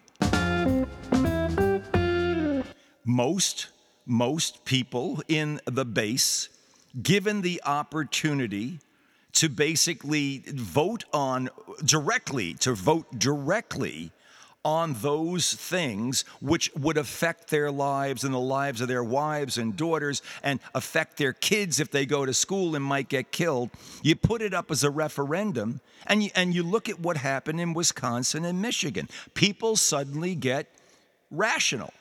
Most, 3.05 3.67
most 4.05 4.65
people 4.65 5.21
in 5.27 5.61
the 5.65 5.85
base, 5.85 6.49
given 7.01 7.41
the 7.41 7.61
opportunity 7.65 8.79
to 9.33 9.49
basically 9.49 10.43
vote 10.47 11.05
on 11.13 11.49
directly, 11.85 12.53
to 12.55 12.73
vote 12.73 13.19
directly 13.19 14.11
on 14.67 14.93
those 14.95 15.53
things 15.53 16.25
which 16.41 16.69
would 16.75 16.97
affect 16.97 17.49
their 17.49 17.71
lives 17.71 18.25
and 18.25 18.33
the 18.33 18.37
lives 18.37 18.81
of 18.81 18.89
their 18.89 19.01
wives 19.01 19.57
and 19.57 19.77
daughters 19.77 20.21
and 20.43 20.59
affect 20.75 21.15
their 21.15 21.31
kids 21.31 21.79
if 21.79 21.89
they 21.89 22.05
go 22.05 22.25
to 22.25 22.33
school 22.33 22.75
and 22.75 22.83
might 22.83 23.07
get 23.07 23.31
killed. 23.31 23.69
You 24.03 24.17
put 24.17 24.41
it 24.41 24.53
up 24.53 24.69
as 24.69 24.83
a 24.83 24.89
referendum 24.89 25.79
and 26.05 26.21
you, 26.21 26.31
and 26.35 26.53
you 26.53 26.63
look 26.63 26.89
at 26.89 26.99
what 26.99 27.15
happened 27.15 27.61
in 27.61 27.73
Wisconsin 27.73 28.43
and 28.43 28.61
Michigan. 28.61 29.07
People 29.35 29.77
suddenly 29.77 30.35
get 30.35 30.67
rational. 31.31 31.93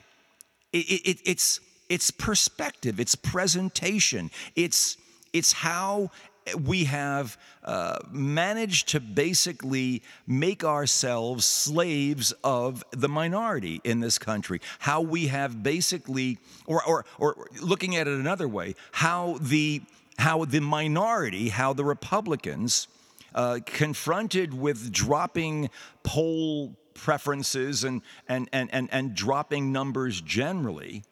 It, 0.73 0.89
it, 0.89 1.21
it's, 1.23 1.61
it's 1.87 2.11
perspective, 2.11 2.99
it's 2.99 3.15
presentation, 3.15 4.29
it's, 4.57 4.97
it's 5.31 5.53
how 5.53 6.11
we 6.55 6.85
have 6.85 7.37
uh, 7.63 7.99
managed 8.11 8.89
to 8.89 8.99
basically 8.99 10.03
make 10.25 10.63
ourselves 10.63 11.45
slaves 11.45 12.33
of 12.43 12.83
the 12.91 13.09
minority 13.09 13.81
in 13.83 13.99
this 13.99 14.17
country. 14.17 14.61
How 14.79 15.01
we 15.01 15.27
have 15.27 15.63
basically, 15.63 16.37
or, 16.65 16.83
or, 16.85 17.05
or 17.17 17.47
looking 17.61 17.95
at 17.95 18.07
it 18.07 18.19
another 18.19 18.47
way, 18.47 18.75
how 18.91 19.37
the, 19.41 19.81
how 20.17 20.45
the 20.45 20.61
minority, 20.61 21.49
how 21.49 21.73
the 21.73 21.85
Republicans, 21.85 22.87
uh, 23.35 23.59
confronted 23.65 24.53
with 24.53 24.91
dropping 24.91 25.69
poll 26.03 26.75
preferences 26.93 27.83
and, 27.83 28.01
and, 28.27 28.49
and, 28.51 28.69
and, 28.73 28.89
and 28.91 29.13
dropping 29.13 29.71
numbers 29.71 30.21
generally, 30.21 31.03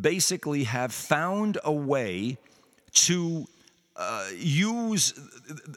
basically 0.00 0.64
have 0.64 0.92
found 0.92 1.58
a 1.64 1.72
way 1.72 2.38
to 2.92 3.46
uh, 3.96 4.28
use 4.36 5.14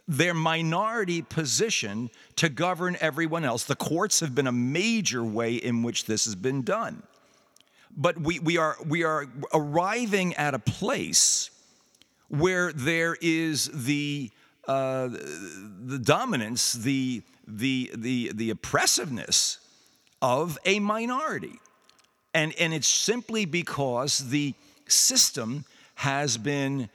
their 0.08 0.34
minority 0.34 1.22
position 1.22 2.10
to 2.36 2.50
govern 2.50 2.98
everyone 3.00 3.46
else. 3.46 3.64
The 3.64 3.76
courts 3.76 4.20
have 4.22 4.34
been 4.34 4.48
a 4.48 4.52
major 4.52 5.24
way 5.24 5.56
in 5.56 5.84
which 5.84 6.06
this 6.06 6.26
has 6.26 6.36
been 6.36 6.64
done. 6.64 7.04
But 7.96 8.20
we, 8.20 8.40
we, 8.40 8.58
are, 8.58 8.76
we 8.86 9.04
are 9.04 9.28
arriving 9.54 10.34
at 10.36 10.54
a 10.54 10.60
place 10.60 11.50
where 12.30 12.74
there 12.74 13.18
is 13.22 13.70
the, 13.74 14.32
uh, 14.68 15.10
the 15.10 16.00
dominance, 16.00 16.74
the, 16.74 17.24
the, 17.48 17.92
the, 17.96 18.32
the 18.34 18.50
oppressiveness 18.50 19.60
of 20.22 20.58
a 20.66 20.80
minority. 20.80 21.60
And, 22.34 22.54
and 22.60 22.74
it's 22.74 22.88
simply 22.88 23.46
because 23.46 24.30
the 24.30 24.54
system 24.88 25.66
has 25.96 26.38
been 26.38 26.90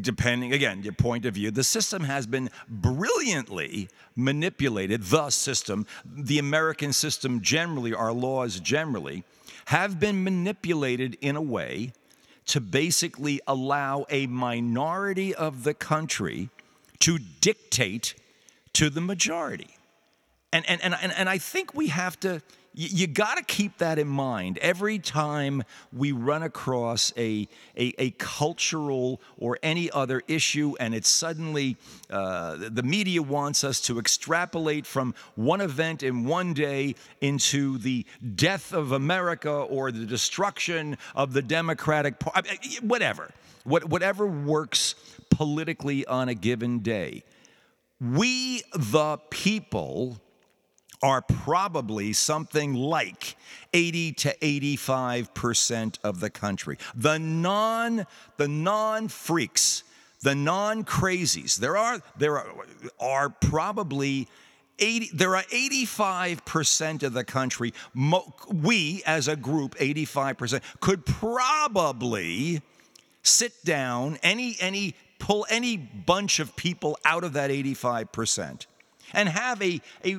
depending 0.00 0.52
again 0.52 0.82
your 0.82 0.92
point 0.92 1.24
of 1.24 1.34
view 1.34 1.50
the 1.50 1.64
system 1.64 2.04
has 2.04 2.26
been 2.26 2.50
brilliantly 2.68 3.88
manipulated 4.16 5.02
the 5.04 5.30
system. 5.30 5.86
The 6.04 6.38
american 6.38 6.92
system 6.92 7.40
generally 7.40 7.94
our 7.94 8.12
laws 8.12 8.60
generally 8.60 9.24
have 9.66 10.00
been 10.00 10.24
manipulated 10.24 11.16
in 11.20 11.36
a 11.36 11.42
way 11.42 11.92
to 12.46 12.60
basically 12.60 13.40
allow 13.46 14.06
a 14.10 14.26
minority 14.26 15.34
of 15.34 15.64
the 15.64 15.74
country 15.74 16.48
to 17.00 17.18
dictate 17.40 18.14
to 18.72 18.90
the 18.90 19.00
majority. 19.00 19.76
And 20.52 20.68
and 20.68 20.82
and, 20.82 20.94
and, 21.00 21.12
and 21.12 21.28
i 21.28 21.38
think 21.38 21.74
we 21.74 21.88
have 21.88 22.18
to 22.20 22.42
you, 22.88 23.06
got 23.06 23.36
to 23.36 23.44
keep 23.44 23.76
that 23.78 23.98
in 23.98 24.08
mind 24.08 24.56
every 24.58 24.98
time 24.98 25.62
we 25.92 26.12
run 26.12 26.42
across 26.42 27.12
a, 27.16 27.46
a, 27.76 27.92
a 27.98 28.10
cultural 28.12 29.20
or 29.36 29.58
any 29.62 29.90
other 29.90 30.22
issue, 30.26 30.74
and 30.80 30.94
it's 30.94 31.08
suddenly 31.08 31.76
uh, 32.08 32.56
the 32.70 32.82
media 32.82 33.20
wants 33.20 33.64
us 33.64 33.82
to 33.82 33.98
extrapolate 33.98 34.86
from 34.86 35.14
one 35.34 35.60
event 35.60 36.02
in 36.02 36.24
one 36.24 36.54
day 36.54 36.94
into 37.20 37.76
the 37.78 38.06
death 38.34 38.72
of 38.72 38.92
America 38.92 39.50
or 39.50 39.92
the 39.92 40.06
destruction 40.06 40.96
of 41.14 41.34
the 41.34 41.42
Democratic 41.42 42.18
Party, 42.18 42.48
whatever, 42.80 43.30
what, 43.64 43.84
whatever 43.84 44.24
works 44.24 44.94
politically 45.28 46.06
on 46.06 46.30
a 46.30 46.34
given 46.34 46.78
day. 46.78 47.24
We, 48.00 48.62
the 48.74 49.18
people, 49.28 50.18
are 51.02 51.22
probably 51.22 52.12
something 52.12 52.74
like 52.74 53.36
80 53.72 54.12
to 54.12 54.36
85% 54.38 55.98
of 56.04 56.20
the 56.20 56.30
country. 56.30 56.78
The 56.94 57.18
non 57.18 58.06
the 58.36 58.48
non 58.48 59.08
freaks, 59.08 59.84
the 60.22 60.34
non 60.34 60.84
crazies. 60.84 61.56
There 61.56 61.76
are 61.76 62.00
there 62.18 62.38
are, 62.38 62.54
are 62.98 63.30
probably 63.30 64.28
80, 64.80 65.10
there 65.12 65.36
are 65.36 65.42
85% 65.42 67.02
of 67.02 67.12
the 67.12 67.22
country, 67.22 67.74
we 68.50 69.02
as 69.04 69.28
a 69.28 69.36
group, 69.36 69.74
85%, 69.76 70.62
could 70.80 71.04
probably 71.04 72.62
sit 73.22 73.52
down, 73.62 74.18
any, 74.22 74.56
any, 74.58 74.94
pull 75.18 75.46
any 75.50 75.76
bunch 75.76 76.40
of 76.40 76.56
people 76.56 76.98
out 77.04 77.24
of 77.24 77.34
that 77.34 77.50
85% 77.50 78.64
and 79.12 79.28
have 79.28 79.62
a, 79.62 79.80
a, 80.04 80.16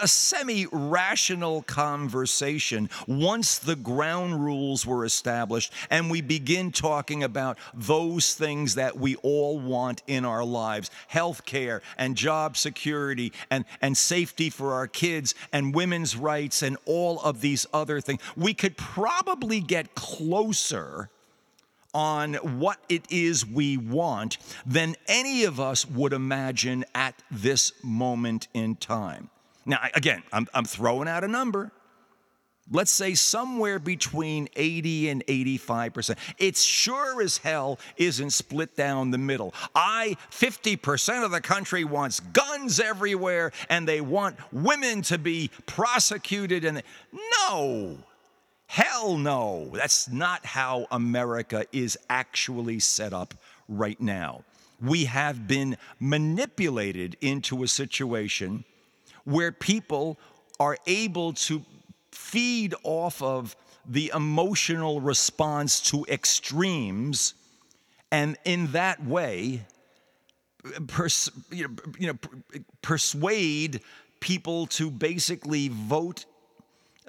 a 0.00 0.08
semi 0.08 0.66
rational 0.70 1.62
conversation 1.62 2.88
once 3.06 3.58
the 3.58 3.76
ground 3.76 4.44
rules 4.44 4.86
were 4.86 5.04
established 5.04 5.72
and 5.90 6.10
we 6.10 6.20
begin 6.20 6.72
talking 6.72 7.22
about 7.22 7.58
those 7.74 8.34
things 8.34 8.74
that 8.74 8.96
we 8.98 9.16
all 9.16 9.58
want 9.58 10.02
in 10.06 10.24
our 10.24 10.44
lives 10.44 10.90
health 11.08 11.44
care 11.44 11.82
and 11.96 12.16
job 12.16 12.56
security 12.56 13.32
and, 13.50 13.64
and 13.80 13.96
safety 13.96 14.50
for 14.50 14.74
our 14.74 14.86
kids 14.86 15.34
and 15.52 15.74
women's 15.74 16.16
rights 16.16 16.62
and 16.62 16.76
all 16.84 17.20
of 17.20 17.40
these 17.40 17.66
other 17.72 18.00
things. 18.00 18.20
We 18.36 18.54
could 18.54 18.76
probably 18.76 19.60
get 19.60 19.94
closer 19.94 21.10
on 21.96 22.34
what 22.34 22.78
it 22.90 23.10
is 23.10 23.46
we 23.46 23.78
want 23.78 24.36
than 24.66 24.94
any 25.08 25.44
of 25.44 25.58
us 25.58 25.86
would 25.86 26.12
imagine 26.12 26.84
at 26.94 27.14
this 27.30 27.72
moment 27.82 28.48
in 28.52 28.76
time. 28.76 29.30
Now, 29.64 29.78
again, 29.94 30.22
I'm, 30.30 30.46
I'm 30.52 30.66
throwing 30.66 31.08
out 31.08 31.24
a 31.24 31.28
number. 31.28 31.72
let's 32.70 32.90
say 32.90 33.14
somewhere 33.14 33.78
between 33.78 34.48
80 34.56 35.08
and 35.08 35.26
85%. 35.26 36.18
It 36.36 36.56
sure 36.56 37.22
as 37.22 37.38
hell 37.38 37.78
isn't 37.96 38.30
split 38.30 38.76
down 38.76 39.10
the 39.10 39.18
middle. 39.18 39.54
I, 39.74 40.18
50% 40.30 41.24
of 41.24 41.30
the 41.30 41.40
country 41.40 41.84
wants 41.84 42.20
guns 42.20 42.78
everywhere 42.78 43.52
and 43.70 43.88
they 43.88 44.02
want 44.02 44.36
women 44.52 45.00
to 45.02 45.16
be 45.16 45.50
prosecuted 45.64 46.66
and 46.66 46.82
no. 47.48 47.96
Hell 48.66 49.16
no. 49.16 49.70
That's 49.72 50.08
not 50.08 50.44
how 50.44 50.86
America 50.90 51.66
is 51.72 51.98
actually 52.10 52.80
set 52.80 53.12
up 53.12 53.34
right 53.68 54.00
now. 54.00 54.44
We 54.80 55.04
have 55.06 55.46
been 55.46 55.76
manipulated 56.00 57.16
into 57.20 57.62
a 57.62 57.68
situation 57.68 58.64
where 59.24 59.52
people 59.52 60.18
are 60.60 60.76
able 60.86 61.32
to 61.32 61.64
feed 62.12 62.74
off 62.82 63.22
of 63.22 63.56
the 63.88 64.10
emotional 64.14 65.00
response 65.00 65.80
to 65.90 66.04
extremes, 66.08 67.34
and 68.10 68.36
in 68.44 68.72
that 68.72 69.04
way, 69.04 69.62
pers- 70.88 71.30
you, 71.50 71.68
know, 71.68 71.74
you 71.98 72.06
know, 72.08 72.60
persuade 72.82 73.80
people 74.20 74.66
to 74.66 74.90
basically 74.90 75.68
vote 75.68 76.24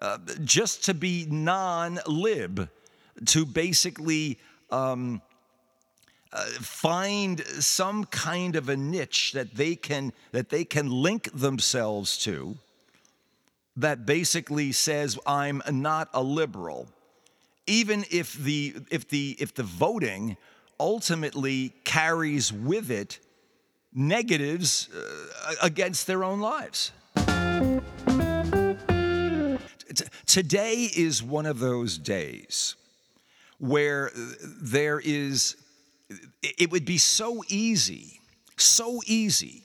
uh, 0.02 0.18
just 0.44 0.86
to 0.86 0.94
be 0.94 1.26
non 1.30 2.00
lib, 2.06 2.70
to 3.26 3.46
basically 3.46 4.38
um, 4.70 5.22
uh, 6.32 6.46
find 6.60 7.46
some 7.46 8.06
kind 8.06 8.56
of 8.56 8.70
a 8.70 8.78
niche 8.78 9.32
that 9.34 9.56
they 9.56 9.76
can 9.76 10.14
that 10.32 10.50
they 10.50 10.66
can 10.66 10.90
link 10.90 11.30
themselves 11.34 12.18
to 12.18 12.58
that 13.78 14.06
basically 14.06 14.72
says 14.72 15.18
I'm 15.26 15.62
not 15.72 16.10
a 16.14 16.22
liberal, 16.22 16.88
even 17.66 18.06
if 18.12 18.34
the 18.34 18.76
if 18.92 19.08
the 19.08 19.36
if 19.40 19.54
the 19.54 19.64
voting 19.64 20.36
ultimately 20.80 21.74
carries 21.84 22.52
with 22.52 22.92
it 22.92 23.20
negatives 23.94 24.90
uh, 24.94 25.56
against 25.62 26.08
their 26.08 26.24
own 26.24 26.40
lives. 26.40 26.92
Today 30.38 30.88
is 30.96 31.24
one 31.24 31.48
of 31.48 31.58
those 31.58 31.98
days 31.98 32.76
where 33.58 34.12
there 34.62 35.02
is, 35.04 35.56
it 36.44 36.70
would 36.70 36.86
be 36.86 37.00
so 37.00 37.44
easy, 37.48 38.20
so 38.56 39.02
easy 39.08 39.64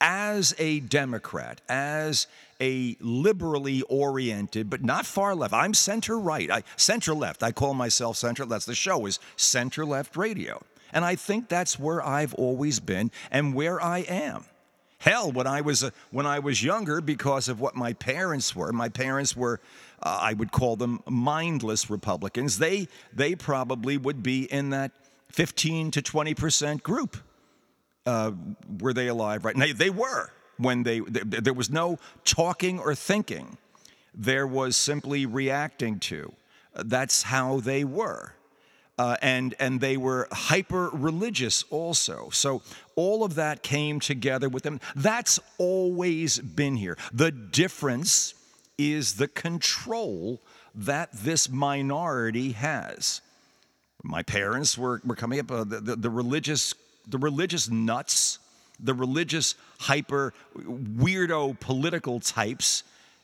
as 0.00 0.54
a 0.56 0.78
Democrat, 0.78 1.62
as 1.68 2.28
a 2.60 2.96
liberally 3.00 3.82
oriented, 3.88 4.70
but 4.70 4.84
not 4.84 5.04
far 5.04 5.34
left. 5.34 5.52
I'm 5.52 5.74
center 5.74 6.16
right. 6.16 6.48
I 6.48 6.62
center 6.76 7.12
left. 7.12 7.42
I 7.42 7.50
call 7.50 7.74
myself 7.74 8.16
center. 8.16 8.44
That's 8.44 8.66
the 8.66 8.74
show 8.76 9.06
is 9.06 9.18
center 9.34 9.84
left 9.84 10.16
radio. 10.16 10.62
And 10.92 11.04
I 11.04 11.16
think 11.16 11.48
that's 11.48 11.76
where 11.76 12.00
I've 12.06 12.34
always 12.34 12.78
been 12.78 13.10
and 13.32 13.52
where 13.52 13.82
I 13.82 14.02
am. 14.02 14.44
Hell, 14.98 15.32
when 15.32 15.46
I 15.46 15.60
was 15.60 15.84
when 16.12 16.24
I 16.24 16.38
was 16.38 16.62
younger, 16.62 17.02
because 17.02 17.50
of 17.50 17.60
what 17.60 17.76
my 17.76 17.92
parents 17.92 18.56
were, 18.56 18.72
my 18.72 18.88
parents 18.88 19.36
were, 19.36 19.60
uh, 20.02 20.18
I 20.20 20.34
would 20.34 20.52
call 20.52 20.76
them 20.76 21.00
mindless 21.08 21.90
Republicans. 21.90 22.58
They 22.58 22.88
they 23.12 23.34
probably 23.34 23.96
would 23.96 24.22
be 24.22 24.44
in 24.44 24.70
that 24.70 24.92
15 25.30 25.90
to 25.92 26.02
20 26.02 26.34
percent 26.34 26.82
group. 26.82 27.16
Uh, 28.06 28.32
were 28.80 28.92
they 28.92 29.08
alive 29.08 29.44
right 29.44 29.56
now? 29.56 29.66
They 29.74 29.90
were 29.90 30.30
when 30.58 30.82
they, 30.82 31.00
there 31.00 31.54
was 31.54 31.70
no 31.70 31.98
talking 32.24 32.78
or 32.78 32.94
thinking. 32.94 33.58
There 34.14 34.46
was 34.46 34.76
simply 34.76 35.26
reacting 35.26 35.98
to. 36.00 36.32
That's 36.74 37.22
how 37.22 37.60
they 37.60 37.84
were. 37.84 38.34
Uh, 38.96 39.16
and 39.22 39.56
and 39.58 39.80
they 39.80 39.96
were 39.96 40.28
hyper 40.30 40.88
religious 40.92 41.64
also. 41.70 42.28
So 42.30 42.62
all 42.94 43.24
of 43.24 43.34
that 43.34 43.64
came 43.64 43.98
together 43.98 44.48
with 44.48 44.62
them. 44.62 44.78
That's 44.94 45.40
always 45.58 46.38
been 46.38 46.76
here. 46.76 46.96
The 47.12 47.32
difference 47.32 48.34
is 48.78 49.14
the 49.14 49.28
control 49.28 50.40
that 50.74 51.10
this 51.12 51.48
minority 51.48 52.52
has. 52.52 53.20
My 54.02 54.22
parents 54.22 54.76
were, 54.76 55.00
were 55.04 55.16
coming 55.16 55.40
up 55.40 55.50
uh, 55.50 55.64
the, 55.64 55.80
the, 55.80 55.96
the 55.96 56.10
religious 56.10 56.74
the 57.06 57.18
religious 57.18 57.68
nuts 57.68 58.38
the 58.80 58.94
religious, 58.94 59.54
hyper, 59.80 60.34
weirdo 60.56 61.58
political 61.60 62.20
types 62.20 62.82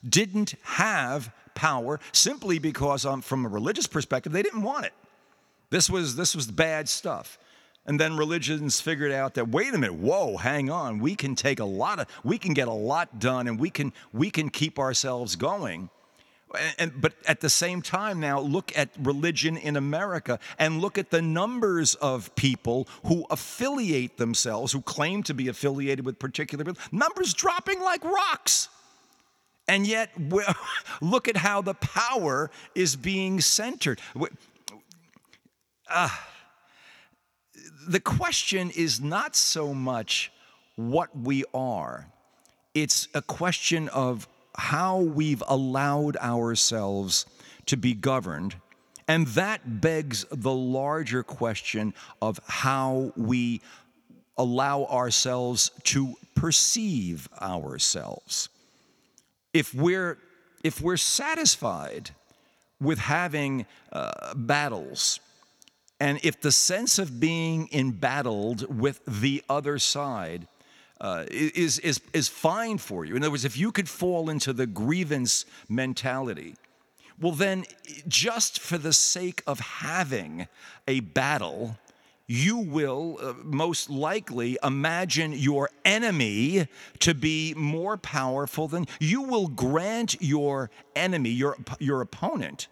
didn't 0.09 0.55
have 0.63 1.33
power 1.55 2.01
simply 2.13 2.59
because, 2.59 3.05
um, 3.05 3.21
from 3.21 3.45
a 3.45 3.49
religious 3.49 3.87
perspective, 3.87 4.33
they 4.33 4.43
didn't 4.43 4.63
want 4.63 4.87
it. 4.87 4.93
This 5.71 5.91
was, 5.91 6.17
this 6.17 6.35
was 6.35 6.51
bad 6.51 6.89
stuff. 6.89 7.39
And 7.91 7.99
then 7.99 8.17
religions 8.17 8.81
figured 8.81 9.11
out 9.11 9.35
that 9.35 9.49
wait 9.49 9.75
a 9.75 9.77
minute, 9.77 9.95
whoa, 9.95 10.37
hang 10.37 10.71
on, 10.71 11.01
we 11.01 11.17
can 11.17 11.35
take 11.35 11.59
a 11.59 11.65
lot 11.65 11.99
of, 11.99 12.07
we 12.23 12.39
can 12.39 12.55
get 12.55 12.69
a 12.69 12.73
lot 12.73 13.19
done, 13.19 13.49
and 13.49 13.59
we 13.59 13.69
can 13.69 13.93
we 14.13 14.31
can 14.31 14.49
keep 14.49 14.79
ourselves 14.79 15.35
going 15.35 15.91
and, 16.79 16.93
but 17.01 17.15
at 17.27 17.41
the 17.41 17.51
same 17.51 17.83
time, 17.83 18.21
now 18.21 18.39
look 18.41 18.77
at 18.79 18.91
religion 19.01 19.57
in 19.57 19.77
America 19.77 20.39
and 20.57 20.81
look 20.81 20.99
at 20.99 21.11
the 21.11 21.21
numbers 21.21 21.97
of 21.97 22.33
people 22.37 22.87
who 23.07 23.27
affiliate 23.29 24.19
themselves, 24.19 24.73
who 24.73 24.83
claim 24.83 25.25
to 25.25 25.35
be 25.35 25.49
affiliated 25.49 26.05
with 26.05 26.21
particular 26.21 26.65
numbers 26.93 27.35
dropping 27.35 27.81
like 27.81 28.05
rocks. 28.05 28.69
And 29.67 29.85
yet, 29.85 30.11
look 31.01 31.27
at 31.27 31.37
how 31.37 31.61
the 31.61 31.75
power 31.75 32.53
is 32.77 32.95
being 32.95 33.41
centered. 33.41 34.01
Uh, 35.89 36.09
the 37.87 38.01
question 38.01 38.71
is 38.71 39.01
not 39.01 39.37
so 39.37 39.75
much 39.75 40.33
what 40.77 41.17
we 41.17 41.45
are, 41.53 42.07
it's 42.75 43.09
a 43.15 43.23
question 43.23 43.89
of 43.89 44.29
how 44.55 45.01
we've 45.01 45.43
allowed 45.49 46.17
ourselves 46.17 47.27
to 47.67 47.77
be 47.77 47.95
governed. 47.95 48.55
And 49.09 49.27
that 49.29 49.81
begs 49.81 50.25
the 50.31 50.53
larger 50.53 51.23
question 51.23 51.95
of 52.23 52.39
how 52.47 53.13
we 53.17 53.61
allow 54.37 54.85
ourselves 54.85 55.71
to 55.85 56.15
perceive 56.35 57.29
ourselves. 57.41 58.49
If 59.53 59.75
we're, 59.75 60.19
if 60.63 60.81
we're 60.81 60.97
satisfied 60.97 62.11
with 62.81 62.99
having 62.99 63.67
uh, 63.93 64.35
battles, 64.35 65.21
and 66.01 66.19
if 66.23 66.41
the 66.41 66.51
sense 66.51 66.99
of 66.99 67.21
being 67.21 67.69
embattled 67.73 68.75
with 68.81 69.01
the 69.07 69.45
other 69.51 69.79
side 69.79 70.49
uh, 71.01 71.25
is, 71.31 71.79
is, 71.79 72.01
is 72.13 72.29
fine 72.29 72.79
for 72.79 73.05
you. 73.05 73.15
In 73.17 73.23
other 73.23 73.31
words, 73.31 73.45
if 73.45 73.57
you 73.57 73.71
could 73.71 73.89
fall 73.89 74.31
into 74.31 74.53
the 74.53 74.67
grievance 74.67 75.45
mentality, 75.69 76.57
well, 77.21 77.33
then 77.33 77.65
just 78.09 78.61
for 78.61 78.79
the 78.79 78.95
sake 78.95 79.43
of 79.47 79.61
having 79.61 80.49
a 80.89 81.01
battle, 81.01 81.77
you 82.27 82.57
will 82.57 83.19
uh, 83.21 83.35
most 83.43 83.91
likely 83.91 84.57
imagine 84.63 85.33
your 85.33 85.69
enemy 85.85 86.67
to 87.01 87.15
be 87.15 87.53
more 87.57 87.99
powerful 87.99 88.69
than 88.69 88.87
you 89.01 89.21
will 89.23 89.49
grant 89.49 90.17
your 90.23 90.71
enemy, 90.97 91.31
your, 91.31 91.57
your 91.79 92.01
opponent, 92.01 92.69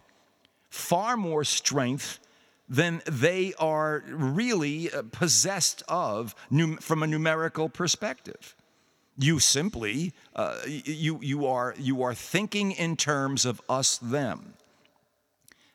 far 0.71 1.17
more 1.17 1.45
strength 1.45 2.21
than 2.69 3.03
they 3.07 3.55
are 3.59 4.05
really 4.09 4.93
uh, 4.93 5.03
possessed 5.11 5.83
of 5.89 6.35
from 6.81 7.03
a 7.03 7.07
numerical 7.07 7.69
perspective. 7.69 8.55
You 9.17 9.41
simply 9.41 10.13
uh, 10.37 10.59
you 10.67 11.19
you 11.23 11.47
are 11.47 11.75
you 11.79 12.03
are 12.03 12.15
thinking 12.15 12.73
in 12.73 12.97
terms 12.97 13.45
of 13.45 13.61
us 13.69 13.99
them. 13.99 14.55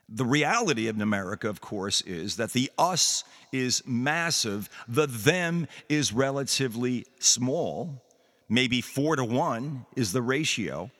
The 0.07 0.25
reality 0.25 0.87
of 0.87 1.01
America, 1.01 1.49
of 1.49 1.59
course, 1.59 2.01
is 2.01 2.35
that 2.35 2.53
the 2.53 2.71
us 2.77 3.23
is 3.51 3.81
massive, 3.85 4.69
the 4.87 5.07
them 5.07 5.67
is 5.89 6.13
relatively 6.13 7.05
small. 7.19 8.01
Maybe 8.47 8.81
four 8.81 9.15
to 9.15 9.25
one 9.25 9.85
is 9.95 10.11
the 10.11 10.21
ratio, 10.21 10.91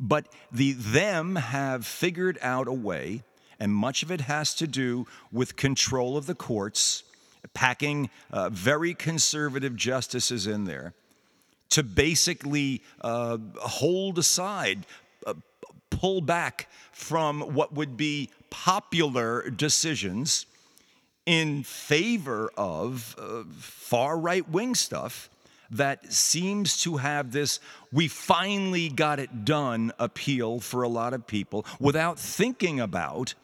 but 0.00 0.26
the 0.50 0.72
them 0.72 1.36
have 1.36 1.86
figured 1.86 2.38
out 2.40 2.68
a 2.68 2.72
way 2.72 3.22
and 3.60 3.74
much 3.74 4.02
of 4.02 4.10
it 4.10 4.22
has 4.22 4.54
to 4.54 4.66
do 4.66 5.06
with 5.32 5.56
control 5.56 6.16
of 6.16 6.26
the 6.26 6.34
courts, 6.34 7.02
packing 7.54 8.10
uh, 8.30 8.50
very 8.50 8.94
conservative 8.94 9.74
justices 9.76 10.46
in 10.46 10.64
there 10.64 10.94
to 11.70 11.82
basically 11.82 12.82
uh, 13.00 13.38
hold 13.60 14.18
aside, 14.18 14.86
uh, 15.26 15.34
pull 15.90 16.20
back 16.20 16.68
from 16.92 17.40
what 17.40 17.72
would 17.72 17.96
be 17.96 18.30
popular 18.50 19.48
decisions 19.50 20.46
in 21.26 21.62
favor 21.62 22.50
of 22.56 23.14
uh, 23.18 23.42
far 23.58 24.18
right 24.18 24.48
wing 24.48 24.74
stuff 24.74 25.28
that 25.70 26.10
seems 26.10 26.80
to 26.80 26.96
have 26.96 27.32
this 27.32 27.60
we 27.92 28.08
finally 28.08 28.88
got 28.88 29.18
it 29.18 29.44
done 29.44 29.92
appeal 29.98 30.58
for 30.58 30.82
a 30.82 30.88
lot 30.88 31.12
of 31.12 31.26
people 31.26 31.66
without 31.78 32.18
thinking 32.18 32.80
about 32.80 33.34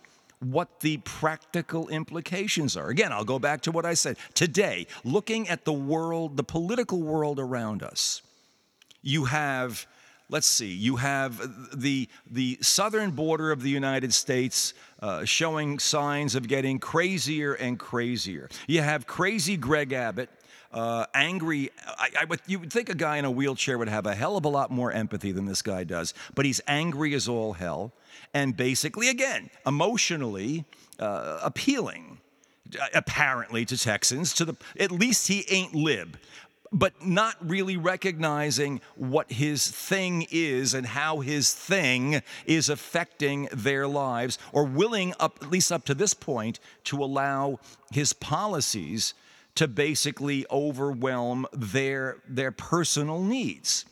what 0.44 0.80
the 0.80 0.98
practical 0.98 1.88
implications 1.88 2.76
are. 2.76 2.88
Again, 2.88 3.12
I'll 3.12 3.24
go 3.24 3.38
back 3.38 3.62
to 3.62 3.72
what 3.72 3.84
I 3.84 3.94
said. 3.94 4.16
Today, 4.34 4.86
looking 5.04 5.48
at 5.48 5.64
the 5.64 5.72
world, 5.72 6.36
the 6.36 6.44
political 6.44 7.00
world 7.02 7.38
around 7.38 7.82
us, 7.82 8.22
you 9.02 9.24
have 9.24 9.86
let's 10.30 10.46
see, 10.46 10.72
you 10.72 10.96
have 10.96 11.40
the, 11.78 12.08
the 12.30 12.58
southern 12.60 13.10
border 13.10 13.52
of 13.52 13.62
the 13.62 13.70
United 13.70 14.12
States 14.12 14.74
uh, 15.00 15.24
showing 15.24 15.78
signs 15.78 16.34
of 16.34 16.48
getting 16.48 16.78
crazier 16.78 17.52
and 17.54 17.78
crazier. 17.78 18.48
You 18.66 18.80
have 18.80 19.06
crazy 19.06 19.56
Greg 19.56 19.92
Abbott. 19.92 20.30
Uh, 20.74 21.06
angry. 21.14 21.70
I, 21.86 22.08
I 22.22 22.24
would, 22.24 22.40
you 22.48 22.58
would 22.58 22.72
think 22.72 22.88
a 22.88 22.96
guy 22.96 23.16
in 23.18 23.24
a 23.24 23.30
wheelchair 23.30 23.78
would 23.78 23.88
have 23.88 24.06
a 24.06 24.14
hell 24.16 24.36
of 24.36 24.44
a 24.44 24.48
lot 24.48 24.72
more 24.72 24.90
empathy 24.90 25.30
than 25.30 25.46
this 25.46 25.62
guy 25.62 25.84
does, 25.84 26.12
but 26.34 26.44
he's 26.44 26.60
angry 26.66 27.14
as 27.14 27.28
all 27.28 27.52
hell, 27.52 27.92
and 28.34 28.56
basically, 28.56 29.08
again, 29.08 29.50
emotionally 29.64 30.64
uh, 30.98 31.38
appealing, 31.44 32.18
uh, 32.74 32.86
apparently 32.92 33.64
to 33.66 33.78
Texans. 33.78 34.34
To 34.34 34.44
the 34.44 34.56
at 34.80 34.90
least 34.90 35.28
he 35.28 35.44
ain't 35.48 35.76
lib 35.76 36.18
but 36.72 37.06
not 37.06 37.36
really 37.40 37.76
recognizing 37.76 38.80
what 38.96 39.30
his 39.30 39.70
thing 39.70 40.26
is 40.32 40.74
and 40.74 40.84
how 40.84 41.20
his 41.20 41.54
thing 41.54 42.20
is 42.46 42.68
affecting 42.68 43.48
their 43.52 43.86
lives, 43.86 44.40
or 44.52 44.64
willing, 44.64 45.14
up, 45.20 45.38
at 45.40 45.50
least 45.52 45.70
up 45.70 45.84
to 45.84 45.94
this 45.94 46.14
point, 46.14 46.58
to 46.82 47.02
allow 47.02 47.60
his 47.92 48.12
policies 48.12 49.14
to 49.56 49.68
basically 49.68 50.46
overwhelm 50.50 51.46
their, 51.52 52.18
their 52.28 52.50
personal 52.50 53.22
needs. 53.22 53.84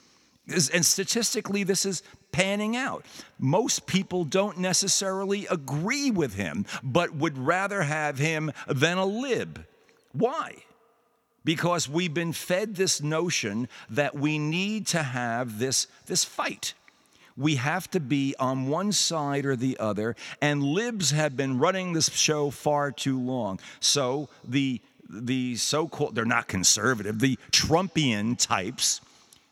And 0.72 0.85
statistically, 0.85 1.62
this 1.62 1.87
is 1.87 2.03
panning 2.33 2.77
out. 2.77 3.05
Most 3.38 3.87
people 3.87 4.25
don't 4.25 4.59
necessarily 4.59 5.46
agree 5.46 6.11
with 6.11 6.35
him, 6.35 6.66
but 6.83 7.14
would 7.14 7.38
rather 7.38 7.83
have 7.83 8.18
him 8.18 8.51
than 8.66 8.98
a 8.98 9.07
lib. 9.07 9.64
Why? 10.12 10.62
because 11.44 11.88
we've 11.88 12.14
been 12.14 12.33
fed 12.33 12.75
this 12.75 13.03
notion 13.03 13.68
that 13.90 14.14
we 14.14 14.38
need 14.38 14.87
to 14.88 15.03
have 15.03 15.59
this, 15.59 15.87
this 16.07 16.25
fight. 16.25 16.75
We 17.37 17.57
have 17.57 17.90
to 17.92 18.01
be 18.01 18.35
on 18.38 18.68
one 18.68 18.92
side 18.92 19.46
or 19.46 19.57
the 19.57 19.79
other, 19.79 20.16
and 20.40 20.62
libs 20.62 21.12
have 21.12 21.37
been 21.37 21.59
running 21.59 21.92
this 21.92 22.11
show 22.11 22.51
far 22.51 22.92
too 22.92 23.18
long. 23.18 23.59
So 23.81 24.29
the 24.44 24.81
the 25.12 25.57
so-called 25.57 26.14
they're 26.14 26.25
not 26.25 26.48
conservative, 26.48 27.18
the 27.18 27.38
Trumpian 27.53 28.37
types, 28.38 29.01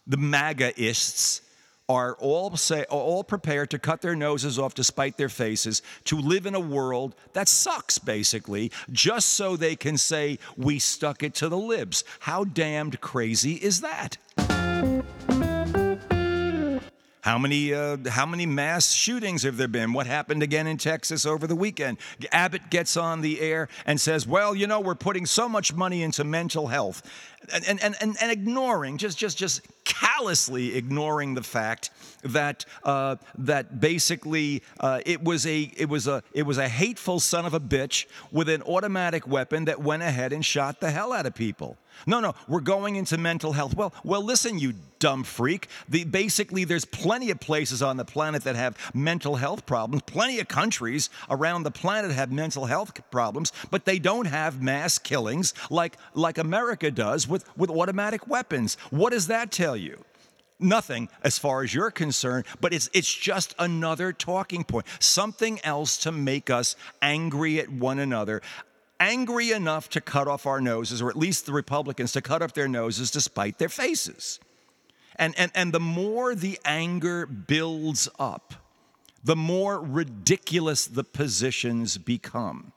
the 0.06 0.16
MAGAists, 0.16 1.42
are 1.88 2.14
all 2.20 2.56
say 2.56 2.84
all 2.84 3.24
prepared 3.24 3.68
to 3.68 3.76
cut 3.76 4.00
their 4.00 4.14
noses 4.14 4.60
off 4.60 4.74
to 4.74 4.84
spite 4.84 5.16
their 5.16 5.28
faces 5.28 5.82
to 6.04 6.16
live 6.16 6.46
in 6.46 6.54
a 6.54 6.60
world 6.60 7.16
that 7.32 7.48
sucks 7.48 7.98
basically 7.98 8.70
just 8.92 9.30
so 9.30 9.56
they 9.56 9.74
can 9.74 9.98
say 9.98 10.38
we 10.56 10.78
stuck 10.78 11.24
it 11.24 11.34
to 11.34 11.48
the 11.48 11.58
libs. 11.58 12.04
How 12.20 12.44
damned 12.44 13.00
crazy 13.00 13.54
is 13.54 13.80
that 13.80 14.18
how 17.22 17.38
many, 17.38 17.74
uh, 17.74 17.98
how 18.08 18.24
many 18.24 18.46
mass 18.46 18.92
shootings 18.92 19.42
have 19.42 19.56
there 19.56 19.68
been? 19.68 19.92
What 19.92 20.06
happened 20.06 20.42
again 20.42 20.66
in 20.66 20.78
Texas 20.78 21.26
over 21.26 21.46
the 21.46 21.56
weekend? 21.56 21.98
Abbott 22.32 22.70
gets 22.70 22.96
on 22.96 23.20
the 23.20 23.40
air 23.40 23.68
and 23.84 24.00
says, 24.00 24.26
Well, 24.26 24.54
you 24.54 24.66
know, 24.66 24.80
we're 24.80 24.94
putting 24.94 25.26
so 25.26 25.48
much 25.48 25.74
money 25.74 26.02
into 26.02 26.24
mental 26.24 26.68
health. 26.68 27.02
And, 27.52 27.82
and, 27.82 27.96
and, 28.00 28.16
and 28.20 28.30
ignoring, 28.30 28.98
just, 28.98 29.18
just, 29.18 29.36
just 29.36 29.62
callously 29.84 30.76
ignoring 30.76 31.34
the 31.34 31.42
fact 31.42 31.90
that, 32.22 32.64
uh, 32.84 33.16
that 33.38 33.80
basically 33.80 34.62
uh, 34.78 35.00
it, 35.06 35.22
was 35.22 35.46
a, 35.46 35.70
it, 35.76 35.88
was 35.88 36.06
a, 36.06 36.22
it 36.32 36.42
was 36.42 36.58
a 36.58 36.68
hateful 36.68 37.18
son 37.18 37.46
of 37.46 37.54
a 37.54 37.60
bitch 37.60 38.06
with 38.30 38.48
an 38.48 38.62
automatic 38.62 39.26
weapon 39.26 39.64
that 39.64 39.80
went 39.80 40.02
ahead 40.02 40.32
and 40.32 40.44
shot 40.44 40.80
the 40.80 40.90
hell 40.90 41.12
out 41.12 41.26
of 41.26 41.34
people. 41.34 41.76
No, 42.06 42.20
no, 42.20 42.34
we're 42.48 42.60
going 42.60 42.96
into 42.96 43.18
mental 43.18 43.52
health. 43.52 43.74
Well, 43.74 43.92
well, 44.04 44.24
listen, 44.24 44.58
you 44.58 44.74
dumb 44.98 45.24
freak. 45.24 45.68
The, 45.88 46.04
basically, 46.04 46.64
there's 46.64 46.84
plenty 46.84 47.30
of 47.30 47.40
places 47.40 47.82
on 47.82 47.96
the 47.96 48.04
planet 48.04 48.44
that 48.44 48.56
have 48.56 48.76
mental 48.94 49.36
health 49.36 49.66
problems. 49.66 50.02
Plenty 50.02 50.38
of 50.40 50.48
countries 50.48 51.10
around 51.28 51.64
the 51.64 51.70
planet 51.70 52.12
have 52.12 52.30
mental 52.30 52.66
health 52.66 52.92
problems, 53.10 53.52
but 53.70 53.84
they 53.84 53.98
don't 53.98 54.26
have 54.26 54.62
mass 54.62 54.98
killings 54.98 55.54
like 55.70 55.96
like 56.14 56.38
America 56.38 56.90
does 56.90 57.26
with 57.26 57.44
with 57.56 57.70
automatic 57.70 58.28
weapons. 58.28 58.76
What 58.90 59.10
does 59.10 59.26
that 59.26 59.50
tell 59.50 59.76
you? 59.76 60.04
Nothing 60.62 61.08
as 61.22 61.38
far 61.38 61.62
as 61.62 61.72
you're 61.72 61.90
concerned, 61.90 62.44
but 62.60 62.74
it's 62.74 62.90
it's 62.92 63.12
just 63.12 63.54
another 63.58 64.12
talking 64.12 64.62
point. 64.62 64.86
Something 64.98 65.58
else 65.64 65.96
to 65.98 66.12
make 66.12 66.50
us 66.50 66.76
angry 67.00 67.58
at 67.60 67.70
one 67.70 67.98
another 67.98 68.42
angry 69.00 69.50
enough 69.50 69.88
to 69.88 70.00
cut 70.00 70.28
off 70.28 70.46
our 70.46 70.60
noses, 70.60 71.02
or 71.02 71.08
at 71.08 71.16
least 71.16 71.46
the 71.46 71.52
Republicans 71.52 72.12
to 72.12 72.22
cut 72.22 72.42
off 72.42 72.52
their 72.52 72.68
noses 72.68 73.10
to 73.12 73.20
spite 73.20 73.58
their 73.58 73.68
faces. 73.68 74.38
And, 75.16 75.34
and, 75.38 75.50
and 75.54 75.72
the 75.72 75.80
more 75.80 76.34
the 76.34 76.60
anger 76.64 77.26
builds 77.26 78.08
up, 78.18 78.54
the 79.24 79.36
more 79.36 79.80
ridiculous 79.80 80.86
the 80.86 81.04
positions 81.04 81.98
become. 81.98 82.72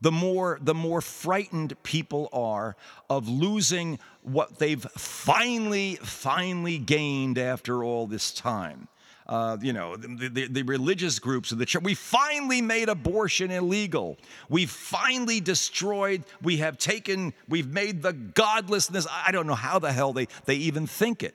The 0.00 0.12
more, 0.12 0.58
the 0.60 0.74
more 0.74 1.00
frightened 1.00 1.82
people 1.82 2.28
are 2.32 2.76
of 3.08 3.28
losing 3.28 3.98
what 4.22 4.58
they've 4.58 4.82
finally, 4.82 5.96
finally 6.02 6.78
gained 6.78 7.38
after 7.38 7.82
all 7.82 8.06
this 8.06 8.30
time 8.30 8.88
uh, 9.28 9.56
you 9.60 9.72
know, 9.72 9.96
the, 9.96 10.28
the, 10.28 10.46
the, 10.46 10.62
religious 10.62 11.18
groups 11.18 11.50
of 11.50 11.58
the 11.58 11.66
church. 11.66 11.82
We 11.82 11.94
finally 11.94 12.62
made 12.62 12.88
abortion 12.88 13.50
illegal. 13.50 14.18
We've 14.48 14.70
finally 14.70 15.40
destroyed, 15.40 16.24
we 16.42 16.58
have 16.58 16.78
taken, 16.78 17.34
we've 17.48 17.68
made 17.68 18.02
the 18.02 18.12
godlessness. 18.12 19.06
I 19.10 19.32
don't 19.32 19.46
know 19.46 19.54
how 19.54 19.78
the 19.78 19.92
hell 19.92 20.12
they, 20.12 20.28
they 20.44 20.56
even 20.56 20.86
think 20.86 21.22
it. 21.22 21.34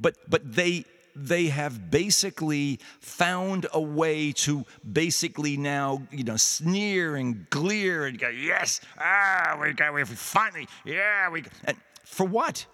But, 0.00 0.16
but 0.28 0.54
they, 0.54 0.84
they 1.16 1.46
have 1.46 1.90
basically 1.90 2.78
found 3.00 3.66
a 3.72 3.80
way 3.80 4.32
to 4.32 4.64
basically 4.90 5.56
now, 5.56 6.02
you 6.10 6.24
know, 6.24 6.36
sneer 6.36 7.16
and 7.16 7.48
gleer 7.50 8.06
and 8.06 8.18
go, 8.18 8.28
yes, 8.28 8.80
ah, 8.98 9.58
we 9.60 9.72
got, 9.72 9.92
we 9.92 10.04
finally, 10.04 10.68
yeah, 10.84 11.28
we, 11.28 11.44
and 11.64 11.76
for 12.04 12.24
what? 12.24 12.66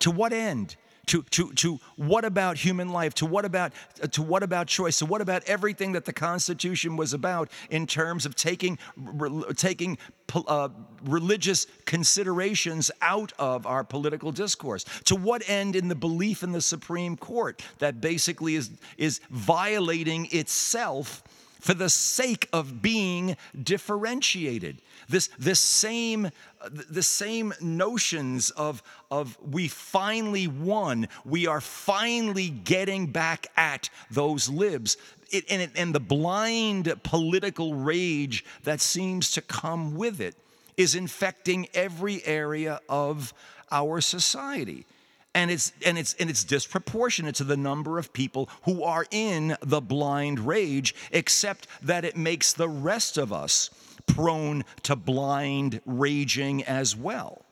To 0.00 0.10
what 0.10 0.32
end? 0.32 0.76
To, 1.08 1.22
to, 1.22 1.52
to 1.54 1.80
what 1.96 2.24
about 2.24 2.56
human 2.56 2.90
life, 2.90 3.14
to 3.14 3.26
what 3.26 3.44
about, 3.44 3.72
to 4.12 4.22
what 4.22 4.42
about 4.42 4.66
choice, 4.66 4.98
to 4.98 5.06
what 5.06 5.20
about 5.20 5.42
everything 5.44 5.92
that 5.92 6.04
the 6.04 6.12
Constitution 6.12 6.96
was 6.96 7.12
about 7.12 7.50
in 7.70 7.86
terms 7.86 8.26
of 8.26 8.34
taking, 8.34 8.78
re, 8.96 9.42
taking 9.56 9.98
uh, 10.34 10.68
religious 11.04 11.66
considerations 11.84 12.90
out 13.00 13.32
of 13.38 13.66
our 13.66 13.84
political 13.84 14.32
discourse. 14.32 14.84
To 15.04 15.16
what 15.16 15.42
end 15.48 15.76
in 15.76 15.88
the 15.88 15.94
belief 15.94 16.42
in 16.42 16.52
the 16.52 16.60
Supreme 16.60 17.16
Court 17.16 17.62
that 17.78 18.00
basically 18.00 18.54
is, 18.54 18.70
is 18.96 19.20
violating 19.30 20.28
itself 20.30 21.22
for 21.60 21.74
the 21.74 21.88
sake 21.88 22.48
of 22.52 22.80
being 22.82 23.36
differentiated. 23.62 24.80
This, 25.08 25.28
this 25.38 25.60
same, 25.60 26.30
the 26.70 27.02
same 27.02 27.54
notions 27.60 28.50
of, 28.50 28.82
of 29.10 29.38
we 29.42 29.68
finally 29.68 30.46
won, 30.46 31.08
we 31.24 31.46
are 31.46 31.60
finally 31.60 32.50
getting 32.50 33.06
back 33.06 33.46
at 33.56 33.90
those 34.10 34.48
libs. 34.48 34.96
It, 35.30 35.44
and, 35.50 35.62
it, 35.62 35.70
and 35.76 35.94
the 35.94 36.00
blind 36.00 36.92
political 37.02 37.74
rage 37.74 38.44
that 38.64 38.80
seems 38.80 39.30
to 39.32 39.42
come 39.42 39.94
with 39.94 40.20
it 40.20 40.34
is 40.76 40.94
infecting 40.94 41.68
every 41.74 42.24
area 42.24 42.80
of 42.88 43.34
our 43.70 44.00
society 44.00 44.86
and 45.34 45.50
it's 45.50 45.72
and 45.84 45.98
it's 45.98 46.14
and 46.14 46.30
it's 46.30 46.44
disproportionate 46.44 47.34
to 47.36 47.44
the 47.44 47.56
number 47.56 47.98
of 47.98 48.12
people 48.12 48.48
who 48.62 48.82
are 48.82 49.06
in 49.10 49.56
the 49.60 49.80
blind 49.80 50.40
rage 50.40 50.94
except 51.12 51.66
that 51.82 52.04
it 52.04 52.16
makes 52.16 52.52
the 52.52 52.68
rest 52.68 53.18
of 53.18 53.32
us 53.32 53.70
prone 54.06 54.64
to 54.82 54.96
blind 54.96 55.80
raging 55.86 56.64
as 56.64 56.96
well. 56.96 57.42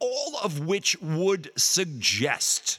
All 0.00 0.38
of 0.42 0.66
which 0.66 1.00
would 1.00 1.50
suggest 1.56 2.78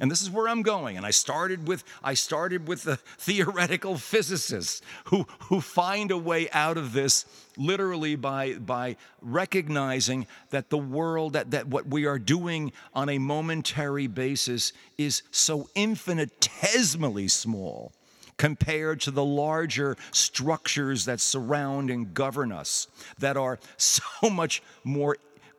and 0.00 0.10
this 0.10 0.22
is 0.22 0.30
where 0.30 0.48
I'm 0.48 0.62
going. 0.62 0.96
And 0.96 1.04
I 1.04 1.10
started 1.10 1.66
with 1.66 1.82
I 2.02 2.14
started 2.14 2.68
with 2.68 2.84
the 2.84 2.96
theoretical 3.18 3.98
physicists 3.98 4.80
who 5.04 5.26
who 5.44 5.60
find 5.60 6.10
a 6.10 6.18
way 6.18 6.48
out 6.50 6.76
of 6.76 6.92
this 6.92 7.24
literally 7.56 8.14
by 8.14 8.54
by 8.54 8.96
recognizing 9.20 10.26
that 10.50 10.70
the 10.70 10.78
world 10.78 11.32
that, 11.32 11.50
that 11.50 11.66
what 11.66 11.86
we 11.86 12.06
are 12.06 12.18
doing 12.18 12.72
on 12.94 13.08
a 13.08 13.18
momentary 13.18 14.06
basis 14.06 14.72
is 14.96 15.22
so 15.30 15.68
infinitesimally 15.74 17.28
small 17.28 17.92
compared 18.36 19.00
to 19.00 19.10
the 19.10 19.24
larger 19.24 19.96
structures 20.12 21.06
that 21.06 21.18
surround 21.18 21.90
and 21.90 22.14
govern 22.14 22.52
us 22.52 22.86
that 23.18 23.36
are 23.36 23.58
so 23.76 24.30
much 24.30 24.62
more 24.84 25.16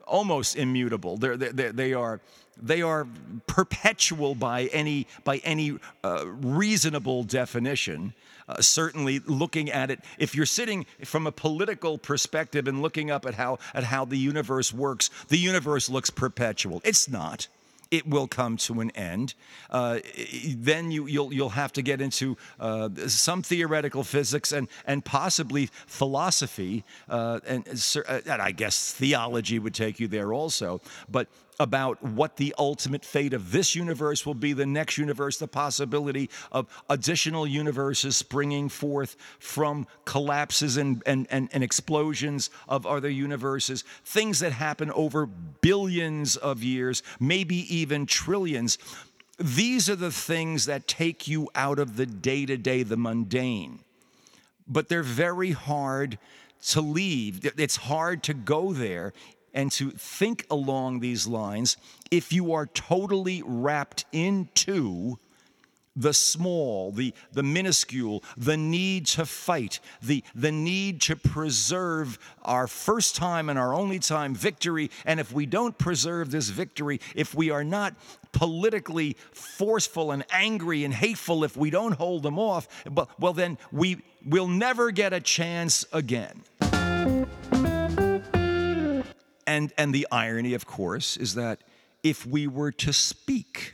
almost 0.08 0.56
immutable. 0.56 1.18
They're, 1.18 1.38
they're, 1.38 1.72
they 1.72 1.94
are 1.94 2.20
they 2.62 2.82
are 2.82 3.08
perpetual 3.48 4.36
by 4.36 4.66
any 4.66 5.08
by 5.24 5.38
any 5.38 5.78
uh, 6.04 6.26
reasonable 6.28 7.24
definition. 7.24 8.14
Uh, 8.48 8.60
certainly, 8.62 9.20
looking 9.20 9.70
at 9.70 9.92
it, 9.92 10.00
if 10.18 10.34
you're 10.34 10.46
sitting 10.46 10.86
from 11.04 11.28
a 11.28 11.32
political 11.32 12.00
perspective 12.00 12.68
and 12.68 12.82
looking 12.82 13.12
up 13.12 13.26
at 13.26 13.36
how 13.36 13.60
at 13.74 13.84
how 13.84 14.06
the 14.06 14.18
universe 14.18 14.74
works, 14.74 15.10
the 15.28 15.38
universe 15.38 15.90
looks 15.90 16.10
perpetual. 16.10 16.82
It's 16.84 17.08
not 17.08 17.48
it 17.92 18.08
will 18.08 18.28
come 18.28 18.58
to 18.58 18.82
an 18.82 18.92
end. 18.92 19.34
Uh, 19.70 20.00
then 20.56 20.92
you, 20.92 21.04
will 21.04 21.10
you'll, 21.10 21.34
you'll 21.34 21.50
have 21.50 21.74
to 21.74 21.82
get 21.82 22.02
into 22.02 22.38
uh, 22.60 22.90
some 23.08 23.42
theoretical 23.42 24.04
physics 24.04 24.52
and, 24.52 24.68
and 24.86 25.04
possibly 25.04 25.70
philosophy, 25.88 26.84
uh, 27.10 27.40
and, 27.48 27.68
uh, 28.08 28.20
and 28.26 28.42
I 28.42 28.52
guess 28.52 28.94
theology 28.94 29.60
would 29.60 29.74
take 29.74 30.00
you 30.00 30.08
there 30.08 30.34
also. 30.34 30.82
But 31.10 31.28
about 31.60 32.02
what 32.02 32.38
the 32.38 32.56
ultimate 32.58 33.04
fate 33.04 33.34
of 33.34 33.52
this 33.52 33.76
universe 33.76 34.26
will 34.26 34.34
be, 34.34 34.54
the 34.54 34.66
next 34.66 34.98
universe, 34.98 35.38
the 35.38 35.48
possibility 35.48 36.30
of 36.52 36.68
additional 36.90 37.46
universes 37.46 38.16
springing 38.16 38.70
forth 38.70 39.18
from 39.40 39.86
collapses 40.06 40.78
and, 40.78 41.04
and, 41.06 41.28
and, 41.30 41.50
and, 41.52 41.64
explosions 41.64 42.50
of 42.70 42.86
other 42.86 43.10
universes, 43.10 43.84
things 44.06 44.40
that 44.40 44.54
happen 44.54 44.90
over 44.92 45.26
billions 45.26 46.38
of 46.38 46.64
years, 46.64 47.04
maybe 47.20 47.76
even 47.76 48.06
trillions. 48.06 48.78
These 49.38 49.90
are 49.90 49.96
the 49.96 50.12
things 50.12 50.66
that 50.66 50.88
take 50.88 51.28
you 51.28 51.50
out 51.56 51.80
of 51.80 51.98
the 51.98 52.06
day 52.06 52.46
to 52.46 52.58
day, 52.58 52.84
the 52.84 52.98
mundane. 52.98 53.80
But 54.68 54.88
they're 54.88 55.04
very 55.04 55.52
hard 55.52 56.18
to 56.68 56.82
leave. 56.82 57.46
It's 57.58 57.78
hard 57.78 58.24
to 58.24 58.34
go 58.34 58.74
there 58.74 59.14
and 59.54 59.72
to 59.74 59.92
think 59.92 60.46
along 60.50 61.00
these 61.00 61.28
lines 61.28 61.78
if 62.12 62.34
you 62.34 62.54
are 62.54 62.66
totally 62.66 63.44
wrapped 63.46 64.06
into 64.12 65.18
the 65.96 66.14
small, 66.14 66.92
the, 66.92 67.14
the 67.34 67.44
minuscule, 67.44 68.24
the 68.38 68.56
need 68.56 69.06
to 69.06 69.26
fight, 69.26 69.80
the, 70.02 70.24
the 70.34 70.52
need 70.52 71.02
to 71.02 71.16
preserve 71.16 72.18
our 72.44 72.68
first 72.68 73.16
time 73.16 73.50
and 73.50 73.60
our 73.60 73.74
only 73.74 74.00
time 74.00 74.34
victory. 74.34 74.90
And 75.06 75.20
if 75.20 75.34
we 75.34 75.46
don't 75.46 75.78
preserve 75.78 76.32
this 76.32 76.50
victory, 76.50 77.02
if 77.16 77.36
we 77.36 77.50
are 77.50 77.66
not 77.66 77.96
politically 78.32 79.18
forceful 79.34 80.12
and 80.12 80.24
angry 80.32 80.86
and 80.86 80.94
hateful, 80.94 81.44
if 81.44 81.58
we 81.58 81.70
don't 81.70 81.94
hold 81.94 82.24
them 82.24 82.40
off, 82.40 82.68
but, 82.90 83.10
well, 83.20 83.34
then 83.34 83.58
we 83.72 84.02
will 84.26 84.48
never 84.48 84.92
get 84.92 85.12
a 85.12 85.20
chance 85.20 85.86
again. 85.92 86.44
And, 89.50 89.74
and 89.80 89.96
the 89.96 90.06
irony, 90.12 90.54
of 90.54 90.68
course, 90.68 91.18
is 91.18 91.34
that 91.34 91.64
if 92.04 92.24
we 92.24 92.46
were 92.46 92.72
to 92.74 92.94
speak, 92.94 93.74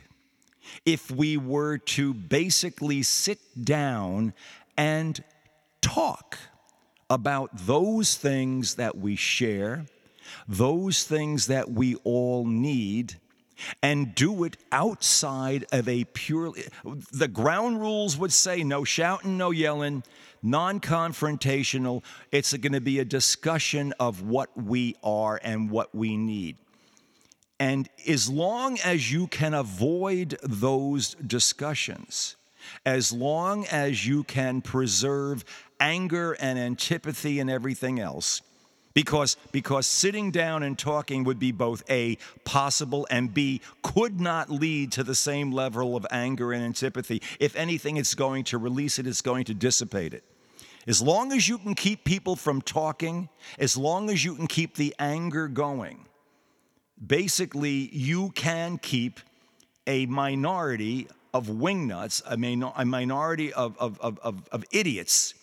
if 0.86 1.10
we 1.10 1.36
were 1.36 1.76
to 1.76 2.14
basically 2.14 3.02
sit 3.02 3.38
down 3.62 4.32
and 4.78 5.22
talk 5.82 6.38
about 7.10 7.50
those 7.66 8.16
things 8.16 8.76
that 8.76 8.96
we 8.96 9.16
share, 9.16 9.84
those 10.48 11.04
things 11.04 11.46
that 11.48 11.70
we 11.70 11.96
all 12.04 12.46
need, 12.46 13.16
and 13.82 14.14
do 14.14 14.44
it 14.44 14.56
outside 14.72 15.66
of 15.72 15.88
a 15.88 16.04
purely, 16.04 16.64
the 17.12 17.28
ground 17.28 17.80
rules 17.80 18.16
would 18.16 18.32
say 18.32 18.62
no 18.62 18.84
shouting, 18.84 19.36
no 19.36 19.50
yelling, 19.50 20.02
non 20.42 20.80
confrontational. 20.80 22.02
It's 22.32 22.52
going 22.52 22.72
to 22.72 22.80
be 22.80 22.98
a 22.98 23.04
discussion 23.04 23.92
of 23.98 24.22
what 24.22 24.50
we 24.56 24.96
are 25.02 25.40
and 25.42 25.70
what 25.70 25.94
we 25.94 26.16
need. 26.16 26.56
And 27.58 27.88
as 28.06 28.28
long 28.28 28.78
as 28.84 29.10
you 29.10 29.26
can 29.28 29.54
avoid 29.54 30.38
those 30.42 31.14
discussions, 31.14 32.36
as 32.84 33.12
long 33.12 33.66
as 33.66 34.06
you 34.06 34.24
can 34.24 34.60
preserve 34.60 35.44
anger 35.80 36.36
and 36.38 36.58
antipathy 36.58 37.40
and 37.40 37.48
everything 37.48 37.98
else, 37.98 38.42
because 38.96 39.36
because 39.52 39.86
sitting 39.86 40.30
down 40.30 40.62
and 40.62 40.78
talking 40.78 41.22
would 41.22 41.38
be 41.38 41.52
both 41.52 41.84
a 41.90 42.16
possible 42.44 43.06
and 43.10 43.34
b 43.34 43.60
could 43.82 44.18
not 44.18 44.48
lead 44.48 44.90
to 44.90 45.04
the 45.04 45.14
same 45.14 45.52
level 45.52 45.96
of 45.96 46.06
anger 46.10 46.50
and 46.54 46.64
antipathy. 46.64 47.20
If 47.38 47.54
anything 47.56 47.98
it's 47.98 48.14
going 48.14 48.44
to 48.44 48.56
release 48.56 48.98
it 48.98 49.06
it's 49.06 49.20
going 49.20 49.44
to 49.44 49.54
dissipate 49.54 50.14
it. 50.14 50.24
As 50.86 51.02
long 51.02 51.30
as 51.32 51.46
you 51.46 51.58
can 51.58 51.74
keep 51.74 52.04
people 52.04 52.36
from 52.36 52.62
talking, 52.62 53.28
as 53.58 53.76
long 53.76 54.08
as 54.08 54.24
you 54.24 54.34
can 54.34 54.46
keep 54.46 54.76
the 54.76 54.94
anger 54.98 55.46
going, 55.46 56.06
basically 57.06 57.90
you 57.92 58.30
can 58.30 58.78
keep 58.78 59.20
a 59.86 60.06
minority 60.06 61.06
of 61.34 61.48
wingnuts, 61.48 62.22
a, 62.24 62.80
a 62.80 62.84
minority 62.86 63.52
of, 63.52 63.76
of, 63.78 64.00
of, 64.00 64.48
of 64.50 64.64
idiots 64.70 65.34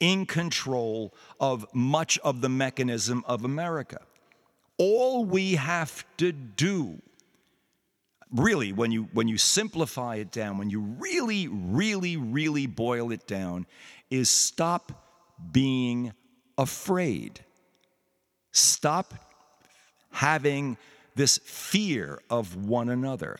in 0.00 0.26
control 0.26 1.14
of 1.38 1.66
much 1.74 2.18
of 2.20 2.40
the 2.40 2.48
mechanism 2.48 3.22
of 3.26 3.44
America. 3.44 4.00
All 4.78 5.24
we 5.26 5.54
have 5.54 6.04
to 6.16 6.32
do, 6.32 7.00
really, 8.32 8.72
when 8.72 8.90
you, 8.90 9.08
when 9.12 9.28
you 9.28 9.36
simplify 9.36 10.16
it 10.16 10.32
down, 10.32 10.56
when 10.56 10.70
you 10.70 10.80
really, 10.80 11.48
really, 11.48 12.16
really 12.16 12.66
boil 12.66 13.12
it 13.12 13.26
down, 13.26 13.66
is 14.10 14.30
stop 14.30 14.90
being 15.52 16.12
afraid. 16.56 17.40
Stop 18.52 19.14
having 20.10 20.76
this 21.14 21.38
fear 21.44 22.20
of 22.30 22.56
one 22.56 22.88
another. 22.88 23.36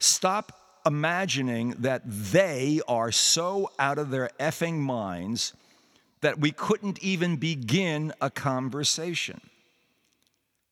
Stop 0.00 0.59
imagining 0.86 1.70
that 1.78 2.02
they 2.04 2.80
are 2.88 3.12
so 3.12 3.70
out 3.78 3.98
of 3.98 4.10
their 4.10 4.30
effing 4.38 4.78
minds 4.78 5.52
that 6.20 6.38
we 6.38 6.52
couldn't 6.52 7.02
even 7.02 7.36
begin 7.36 8.12
a 8.20 8.30
conversation. 8.30 9.40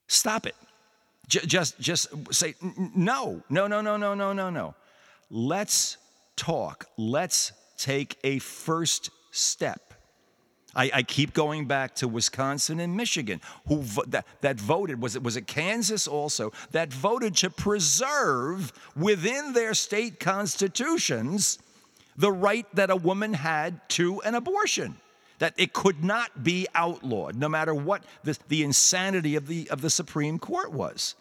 Stop 0.06 0.46
it. 0.46 0.54
J- 1.28 1.46
just, 1.46 1.78
just 1.78 2.08
say, 2.32 2.54
no, 2.94 3.42
no, 3.50 3.66
no, 3.66 3.80
no, 3.80 3.96
no, 3.96 4.14
no, 4.14 4.32
no, 4.32 4.50
no. 4.50 4.74
Let's 5.30 5.98
talk. 6.36 6.86
Let's 6.96 7.52
take 7.76 8.18
a 8.24 8.38
first 8.38 9.10
step. 9.30 9.88
I, 10.74 10.90
I, 10.94 11.02
keep 11.02 11.33
going 11.33 11.66
back 11.66 11.94
to 11.96 12.09
Wisconsin 12.09 12.78
and 12.78 12.96
Michigan, 12.96 13.40
who 13.66 13.83
that, 14.09 14.26
that 14.42 14.61
voted 14.61 15.00
was 15.00 15.16
it 15.16 15.22
was 15.22 15.37
it 15.37 15.46
Kansas 15.46 16.07
also 16.07 16.52
that 16.72 16.92
voted 16.92 17.37
to 17.37 17.50
preserve 17.50 18.72
within 18.94 19.54
their 19.54 19.72
state 19.72 20.20
constitutions 20.20 21.59
the 22.16 22.31
right 22.31 22.66
that 22.74 22.90
a 22.90 22.96
woman 22.96 23.33
had 23.33 23.88
to 23.90 24.20
an 24.22 24.35
abortion, 24.35 24.96
that 25.38 25.54
it 25.57 25.72
could 25.72 26.04
not 26.04 26.44
be 26.44 26.66
outlawed, 26.74 27.37
no 27.37 27.48
matter 27.48 27.72
what 27.72 28.02
the, 28.24 28.37
the 28.48 28.62
insanity 28.62 29.37
of 29.37 29.46
the 29.46 29.70
of 29.70 29.81
the 29.81 29.90
Supreme 29.90 30.38
Court 30.38 30.70
was. 30.72 31.14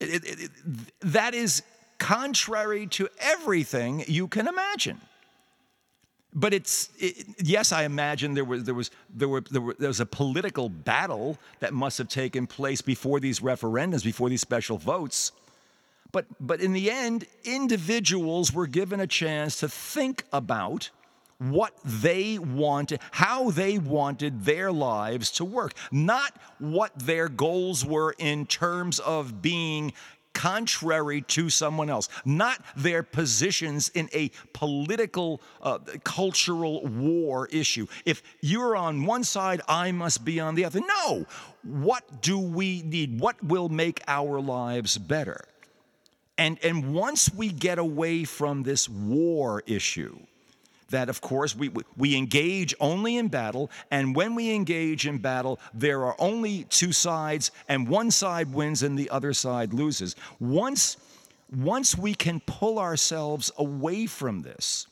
It, 0.00 0.24
it, 0.24 0.40
it, 0.40 0.50
that 1.02 1.34
is 1.34 1.62
contrary 1.98 2.88
to 2.88 3.08
everything 3.20 4.04
you 4.08 4.26
can 4.26 4.48
imagine. 4.48 5.00
But 6.34 6.54
it's 6.54 6.88
it, 6.98 7.26
yes, 7.42 7.72
I 7.72 7.84
imagine 7.84 8.34
there 8.34 8.44
was 8.44 8.64
there 8.64 8.74
was 8.74 8.90
there 9.14 9.28
were, 9.28 9.42
there 9.42 9.60
were 9.60 9.76
there 9.78 9.88
was 9.88 10.00
a 10.00 10.06
political 10.06 10.68
battle 10.68 11.38
that 11.60 11.74
must 11.74 11.98
have 11.98 12.08
taken 12.08 12.46
place 12.46 12.80
before 12.80 13.20
these 13.20 13.40
referendums, 13.40 14.02
before 14.02 14.30
these 14.30 14.40
special 14.40 14.78
votes. 14.78 15.32
But 16.10 16.26
but 16.40 16.60
in 16.60 16.72
the 16.72 16.90
end, 16.90 17.26
individuals 17.44 18.52
were 18.52 18.66
given 18.66 19.00
a 19.00 19.06
chance 19.06 19.60
to 19.60 19.68
think 19.68 20.24
about 20.32 20.90
what 21.38 21.76
they 21.84 22.38
wanted, 22.38 23.00
how 23.10 23.50
they 23.50 23.78
wanted 23.78 24.44
their 24.44 24.70
lives 24.70 25.30
to 25.32 25.44
work, 25.44 25.74
not 25.90 26.32
what 26.58 26.92
their 26.96 27.28
goals 27.28 27.84
were 27.84 28.14
in 28.18 28.46
terms 28.46 29.00
of 29.00 29.42
being 29.42 29.92
contrary 30.34 31.22
to 31.22 31.50
someone 31.50 31.90
else, 31.90 32.08
not 32.24 32.62
their 32.76 33.02
positions 33.02 33.90
in 33.90 34.08
a 34.12 34.30
political, 34.52 35.40
uh, 35.62 35.78
cultural 36.04 36.86
war 36.86 37.46
issue. 37.48 37.86
If 38.04 38.22
you're 38.40 38.76
on 38.76 39.04
one 39.04 39.24
side, 39.24 39.60
I 39.68 39.92
must 39.92 40.24
be 40.24 40.40
on 40.40 40.54
the 40.54 40.64
other. 40.64 40.80
No! 40.80 41.26
What 41.62 42.22
do 42.22 42.38
we 42.38 42.82
need? 42.82 43.20
What 43.20 43.42
will 43.42 43.68
make 43.68 44.02
our 44.08 44.40
lives 44.40 44.98
better? 44.98 45.44
And, 46.38 46.58
and 46.64 46.94
once 46.94 47.32
we 47.32 47.50
get 47.50 47.78
away 47.78 48.24
from 48.24 48.62
this 48.62 48.88
war 48.88 49.62
issue, 49.66 50.18
that, 50.92 51.08
of 51.08 51.20
course, 51.20 51.54
we, 51.54 51.70
we 51.96 52.16
engage 52.16 52.74
only 52.80 53.16
in 53.16 53.28
battle, 53.28 53.70
and 53.90 54.16
when 54.16 54.34
we 54.34 54.54
engage 54.54 55.06
in 55.06 55.18
battle, 55.18 55.60
there 55.74 56.04
are 56.04 56.16
only 56.18 56.64
two 56.64 56.92
sides, 56.92 57.50
and 57.68 57.88
one 57.88 58.10
side 58.10 58.54
wins 58.54 58.82
and 58.82 58.98
the 58.98 59.10
other 59.10 59.34
side 59.34 59.74
loses. 59.74 60.16
Once, 60.40 60.96
once 61.54 61.98
we 61.98 62.14
can 62.14 62.40
pull 62.46 62.78
ourselves 62.78 63.50
away 63.58 64.06
from 64.06 64.42
this, 64.42 64.86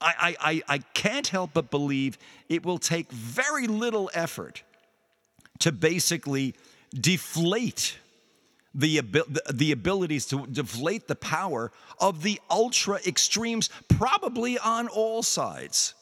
I, 0.00 0.36
I, 0.40 0.62
I 0.68 0.78
can't 0.94 1.26
help 1.26 1.50
but 1.54 1.70
believe 1.70 2.18
it 2.48 2.64
will 2.64 2.78
take 2.78 3.10
very 3.10 3.66
little 3.66 4.10
effort 4.14 4.62
to 5.58 5.72
basically 5.72 6.54
deflate 6.94 7.98
the, 8.74 9.00
the 9.52 9.72
abilities 9.72 10.26
to 10.26 10.46
deflate 10.46 11.08
the 11.08 11.14
power 11.14 11.72
of 12.00 12.22
the 12.22 12.40
ultra 12.50 13.00
extremes, 13.06 13.70
probably 13.88 14.58
on 14.58 14.88
all 14.88 15.22
sides. 15.22 15.94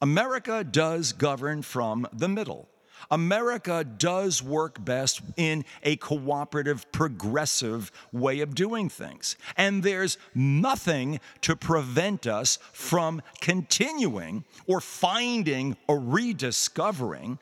America 0.00 0.62
does 0.62 1.12
govern 1.12 1.62
from 1.62 2.06
the 2.12 2.28
middle. 2.28 2.68
America 3.10 3.84
does 3.84 4.42
work 4.42 4.82
best 4.84 5.20
in 5.36 5.64
a 5.82 5.96
cooperative, 5.96 6.90
progressive 6.92 7.92
way 8.12 8.40
of 8.40 8.54
doing 8.54 8.88
things. 8.88 9.36
And 9.56 9.82
there's 9.82 10.18
nothing 10.34 11.20
to 11.42 11.56
prevent 11.56 12.26
us 12.26 12.58
from 12.72 13.22
continuing 13.40 14.44
or 14.66 14.80
finding 14.80 15.76
or 15.86 16.00
rediscovering 16.00 17.38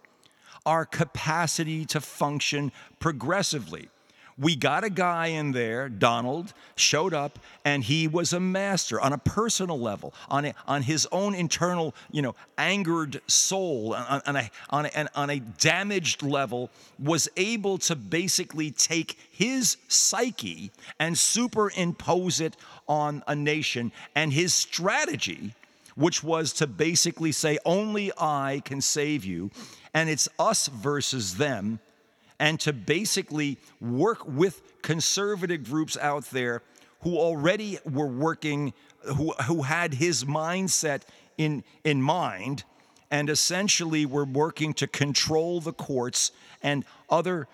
our 0.66 0.84
capacity 0.84 1.84
to 1.86 2.00
function 2.00 2.72
progressively. 2.98 3.88
We 4.36 4.56
got 4.56 4.82
a 4.82 4.90
guy 4.90 5.28
in 5.28 5.52
there, 5.52 5.88
Donald, 5.88 6.52
showed 6.74 7.14
up, 7.14 7.38
and 7.64 7.84
he 7.84 8.08
was 8.08 8.32
a 8.32 8.40
master 8.40 9.00
on 9.00 9.12
a 9.12 9.18
personal 9.18 9.78
level, 9.78 10.12
on, 10.28 10.46
a, 10.46 10.54
on 10.66 10.82
his 10.82 11.06
own 11.12 11.36
internal, 11.36 11.94
you 12.10 12.20
know, 12.20 12.34
angered 12.58 13.20
soul, 13.28 13.94
on, 13.94 14.22
on, 14.26 14.36
a, 14.36 14.50
on, 14.70 14.86
a, 14.86 15.08
on 15.14 15.30
a 15.30 15.38
damaged 15.38 16.24
level, 16.24 16.70
was 16.98 17.28
able 17.36 17.78
to 17.78 17.94
basically 17.94 18.72
take 18.72 19.18
his 19.30 19.76
psyche 19.86 20.72
and 20.98 21.16
superimpose 21.16 22.40
it 22.40 22.56
on 22.88 23.22
a 23.28 23.36
nation. 23.36 23.92
And 24.16 24.32
his 24.32 24.52
strategy, 24.52 25.54
which 25.94 26.24
was 26.24 26.52
to 26.54 26.66
basically 26.66 27.30
say, 27.30 27.58
only 27.64 28.10
I 28.18 28.62
can 28.64 28.80
save 28.80 29.24
you, 29.24 29.52
and 29.94 30.10
it's 30.10 30.28
us 30.40 30.66
versus 30.66 31.36
them 31.36 31.78
and 32.38 32.58
to 32.60 32.72
basically 32.72 33.58
work 33.80 34.26
with 34.26 34.62
conservative 34.82 35.64
groups 35.64 35.96
out 35.96 36.24
there 36.26 36.62
who 37.00 37.18
already 37.18 37.78
were 37.84 38.06
working, 38.06 38.72
who, 39.02 39.32
who 39.46 39.62
had 39.62 39.94
his 39.94 40.24
mindset 40.24 41.02
in, 41.36 41.62
in 41.84 42.00
mind, 42.00 42.64
and 43.10 43.30
essentially 43.30 44.06
were 44.06 44.24
working 44.24 44.72
to 44.74 44.86
control 44.86 45.60
the 45.60 45.72
courts 45.72 46.32
and 46.62 46.84
other 47.10 47.46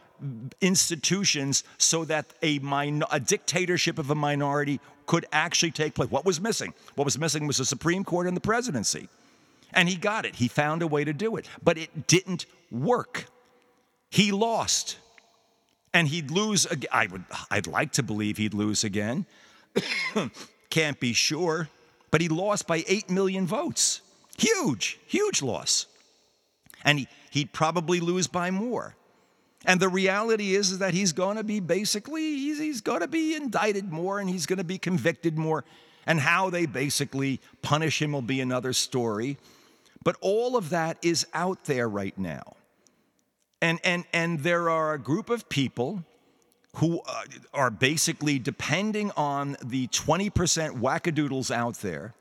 institutions 0.60 1.64
so 1.78 2.04
that 2.04 2.26
a, 2.42 2.58
min- 2.60 3.04
a 3.10 3.18
dictatorship 3.18 3.98
of 3.98 4.10
a 4.10 4.14
minority 4.14 4.80
could 5.06 5.26
actually 5.32 5.70
take 5.70 5.94
place. 5.94 6.10
What 6.10 6.24
was 6.24 6.40
missing? 6.40 6.72
What 6.94 7.04
was 7.04 7.18
missing 7.18 7.46
was 7.46 7.56
the 7.56 7.64
Supreme 7.64 8.04
Court 8.04 8.26
and 8.26 8.36
the 8.36 8.40
presidency. 8.40 9.08
And 9.72 9.88
he 9.88 9.96
got 9.96 10.24
it. 10.24 10.36
He 10.36 10.48
found 10.48 10.82
a 10.82 10.86
way 10.86 11.04
to 11.04 11.12
do 11.12 11.36
it. 11.36 11.48
But 11.62 11.78
it 11.78 12.06
didn't 12.06 12.46
work. 12.70 13.26
He 14.10 14.32
lost. 14.32 14.98
And 15.94 16.06
he'd 16.06 16.30
lose 16.30 16.66
again. 16.66 16.90
I 16.92 17.06
would 17.06 17.24
I'd 17.50 17.66
like 17.66 17.92
to 17.92 18.02
believe 18.02 18.36
he'd 18.36 18.54
lose 18.54 18.84
again. 18.84 19.26
Can't 20.70 21.00
be 21.00 21.12
sure, 21.12 21.68
but 22.10 22.20
he 22.20 22.28
lost 22.28 22.66
by 22.66 22.84
8 22.86 23.10
million 23.10 23.46
votes. 23.46 24.02
Huge, 24.38 24.98
huge 25.06 25.42
loss. 25.42 25.86
And 26.84 27.00
he, 27.00 27.08
he'd 27.30 27.52
probably 27.52 27.98
lose 28.00 28.28
by 28.28 28.50
more. 28.50 28.94
And 29.66 29.80
the 29.80 29.88
reality 29.88 30.54
is, 30.54 30.70
is 30.70 30.78
that 30.78 30.94
he's 30.94 31.12
going 31.12 31.36
to 31.36 31.44
be 31.44 31.60
basically, 31.60 32.22
he's, 32.22 32.58
he's 32.58 32.80
going 32.80 33.00
to 33.00 33.08
be 33.08 33.34
indicted 33.34 33.92
more 33.92 34.18
and 34.18 34.30
he's 34.30 34.46
going 34.46 34.58
to 34.58 34.64
be 34.64 34.78
convicted 34.78 35.36
more. 35.36 35.64
And 36.06 36.18
how 36.20 36.48
they 36.48 36.66
basically 36.66 37.40
punish 37.62 38.00
him 38.00 38.12
will 38.12 38.22
be 38.22 38.40
another 38.40 38.72
story. 38.72 39.36
But 40.02 40.16
all 40.20 40.56
of 40.56 40.70
that 40.70 40.96
is 41.02 41.26
out 41.34 41.64
there 41.64 41.88
right 41.88 42.16
now. 42.16 42.56
And, 43.62 43.78
and, 43.84 44.04
and 44.12 44.40
there 44.40 44.70
are 44.70 44.94
a 44.94 44.98
group 44.98 45.30
of 45.30 45.48
people 45.48 46.04
who 46.76 47.00
uh, 47.00 47.24
are 47.52 47.70
basically 47.70 48.38
depending 48.38 49.10
on 49.16 49.56
the 49.62 49.88
20% 49.88 50.30
wackadoodles 50.80 51.50
out 51.50 51.76
there 51.76 52.14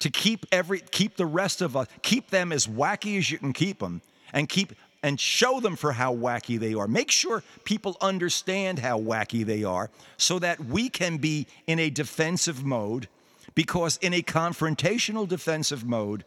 to 0.00 0.10
keep 0.10 0.46
every 0.50 0.80
keep 0.80 1.16
the 1.16 1.26
rest 1.26 1.60
of 1.60 1.76
us 1.76 1.86
keep 2.02 2.30
them 2.30 2.52
as 2.52 2.66
wacky 2.66 3.18
as 3.18 3.30
you 3.30 3.38
can 3.38 3.52
keep 3.52 3.80
them 3.80 4.00
and 4.32 4.48
keep 4.48 4.72
and 5.02 5.18
show 5.18 5.60
them 5.60 5.76
for 5.76 5.92
how 5.92 6.14
wacky 6.14 6.58
they 6.58 6.74
are. 6.74 6.86
Make 6.86 7.10
sure 7.10 7.42
people 7.64 7.96
understand 8.00 8.80
how 8.80 9.00
wacky 9.00 9.44
they 9.44 9.64
are 9.64 9.90
so 10.16 10.38
that 10.38 10.60
we 10.60 10.88
can 10.88 11.16
be 11.16 11.46
in 11.66 11.78
a 11.78 11.90
defensive 11.90 12.64
mode 12.64 13.08
because 13.54 13.98
in 14.02 14.12
a 14.12 14.22
confrontational 14.22 15.26
defensive 15.26 15.84
mode 15.84 16.24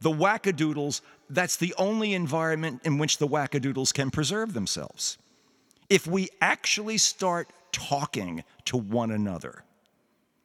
the 0.00 0.10
wackadoodles, 0.10 1.00
that's 1.30 1.56
the 1.56 1.74
only 1.78 2.14
environment 2.14 2.82
in 2.84 2.98
which 2.98 3.18
the 3.18 3.28
wackadoodles 3.28 3.92
can 3.92 4.10
preserve 4.10 4.52
themselves. 4.52 5.18
If 5.88 6.06
we 6.06 6.28
actually 6.40 6.98
start 6.98 7.48
talking 7.72 8.44
to 8.66 8.76
one 8.76 9.10
another, 9.10 9.64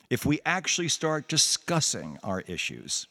if 0.10 0.26
we 0.26 0.39
actually 0.45 0.89
start 0.89 1.28
discussing 1.28 2.20
our 2.24 2.41
issues, 2.41 3.08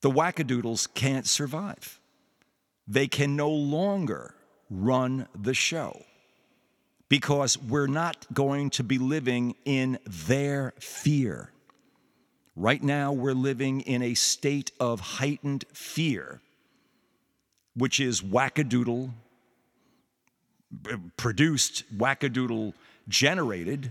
the 0.00 0.10
wackadoodles 0.10 0.92
can't 0.94 1.26
survive. 1.26 2.00
They 2.86 3.06
can 3.06 3.36
no 3.36 3.50
longer 3.50 4.34
run 4.70 5.28
the 5.34 5.54
show 5.54 6.04
because 7.08 7.58
we're 7.58 7.86
not 7.88 8.26
going 8.32 8.70
to 8.70 8.84
be 8.84 8.98
living 8.98 9.56
in 9.64 9.98
their 10.06 10.72
fear. 10.78 11.50
Right 12.56 12.82
now, 12.82 13.12
we're 13.12 13.32
living 13.32 13.80
in 13.82 14.02
a 14.02 14.14
state 14.14 14.72
of 14.80 15.00
heightened 15.00 15.64
fear, 15.72 16.40
which 17.74 18.00
is 18.00 18.20
wackadoodle 18.20 19.10
produced, 21.16 21.84
wackadoodle 21.96 22.72
generated, 23.08 23.90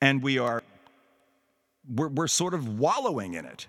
and 0.00 0.22
we 0.22 0.38
are 0.38 0.62
we're, 1.94 2.08
we're 2.08 2.28
sort 2.28 2.54
of 2.54 2.78
wallowing 2.78 3.34
in 3.34 3.44
it. 3.44 3.66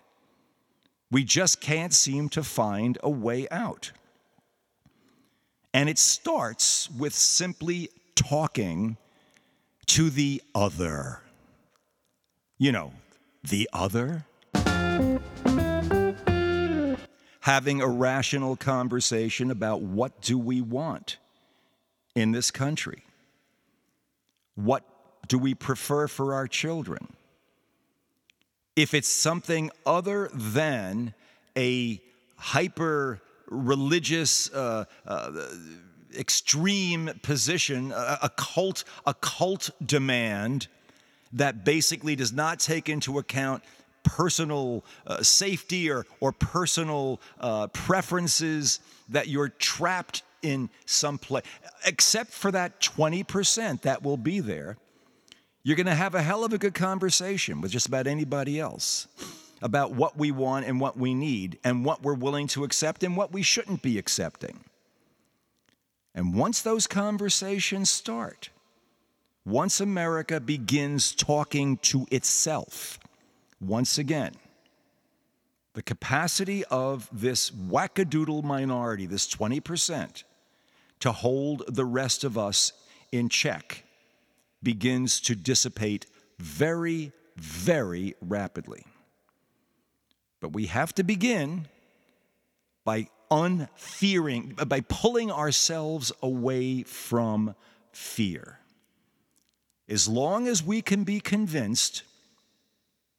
We 1.12 1.24
just 1.24 1.62
can't 1.62 1.94
seem 1.94 2.30
to 2.30 2.44
find 2.44 2.98
a 3.04 3.10
way 3.10 3.48
out. 3.52 3.92
And 5.74 5.90
it 5.90 6.00
starts 6.00 6.90
with 6.90 7.14
simply 7.14 7.90
talking 8.16 8.98
to 9.88 10.10
the 10.10 10.42
other. 10.56 11.22
You 12.58 12.72
know, 12.72 12.94
the 13.48 13.70
other? 13.74 14.26
Having 17.42 17.82
a 17.82 17.88
rational 17.88 18.56
conversation 18.56 19.52
about 19.52 19.82
what 19.82 20.22
do 20.22 20.38
we 20.38 20.62
want 20.62 21.18
in 22.16 22.32
this 22.32 22.50
country? 22.50 23.04
What 24.56 24.84
do 25.28 25.38
we 25.38 25.54
prefer 25.54 26.08
for 26.08 26.34
our 26.34 26.48
children? 26.48 27.08
If 28.76 28.94
it's 28.94 29.08
something 29.08 29.72
other 29.86 30.30
than 30.34 31.14
a 31.56 32.02
hyper 32.38 33.22
religious, 33.48 34.52
uh, 34.54 34.86
uh, 35.06 35.32
extreme 36.18 37.12
position, 37.22 37.92
a, 37.92 38.20
a 38.24 38.30
cult, 38.30 38.84
a 39.06 39.14
cult 39.14 39.70
demand 39.86 40.68
that 41.36 41.64
basically 41.64 42.16
does 42.16 42.34
not 42.34 42.60
take 42.60 42.90
into 42.90 43.20
account 43.20 43.64
personal 44.04 44.84
uh, 45.08 45.22
safety 45.22 45.90
or, 45.90 46.06
or 46.20 46.32
personal 46.32 47.20
uh, 47.40 47.68
preferences, 47.68 48.80
that 49.10 49.28
you're 49.28 49.50
trapped 49.50 50.24
in 50.42 50.70
some 50.86 51.18
place, 51.18 51.44
except 51.86 52.32
for 52.32 52.52
that 52.52 52.80
20% 52.80 53.82
that 53.82 54.04
will 54.04 54.18
be 54.18 54.40
there. 54.40 54.78
You're 55.64 55.76
going 55.76 55.88
to 55.88 55.96
have 55.96 56.14
a 56.14 56.22
hell 56.22 56.44
of 56.44 56.54
a 56.54 56.60
good 56.60 56.76
conversation 56.76 57.62
with 57.62 57.72
just 57.72 57.88
about 57.88 58.06
anybody 58.06 58.60
else 58.60 59.08
about 59.62 59.94
what 59.94 60.18
we 60.18 60.30
want 60.30 60.66
and 60.66 60.80
what 60.80 60.98
we 60.98 61.14
need 61.14 61.58
and 61.64 61.84
what 61.84 62.04
we're 62.04 62.14
willing 62.14 62.46
to 62.46 62.64
accept 62.64 63.04
and 63.04 63.18
what 63.18 63.32
we 63.32 63.42
shouldn't 63.42 63.82
be 63.82 63.98
accepting. 63.98 64.60
And 66.14 66.36
once 66.36 66.62
those 66.62 66.86
conversations 66.86 67.90
start, 67.90 68.50
once 69.46 69.80
America 69.80 70.40
begins 70.40 71.14
talking 71.14 71.78
to 71.78 72.08
itself, 72.10 73.00
once 73.62 73.98
again, 73.98 74.34
the 75.74 75.84
capacity 75.84 76.64
of 76.66 77.08
this 77.12 77.52
wackadoodle 77.52 78.44
minority, 78.44 79.06
this 79.06 79.28
20%, 79.28 80.24
to 81.02 81.12
hold 81.12 81.64
the 81.68 81.86
rest 81.86 82.24
of 82.24 82.38
us 82.38 82.72
in 83.12 83.30
check 83.30 83.84
begins 84.64 85.20
to 85.22 85.36
dissipate 85.36 86.08
very, 86.40 87.12
very 87.36 88.16
rapidly. 88.22 88.84
But 90.40 90.54
we 90.54 90.68
have 90.68 90.94
to 90.96 91.04
begin 91.04 91.68
by 92.84 93.10
unfearing, 93.30 94.58
by 94.68 94.82
pulling 94.82 95.32
ourselves 95.32 96.12
away 96.22 96.84
from 96.84 97.56
fear. 97.92 98.60
As 99.88 100.08
long 100.08 100.48
as 100.48 100.64
we 100.64 100.82
can 100.82 101.04
be 101.04 101.20
convinced 101.20 102.04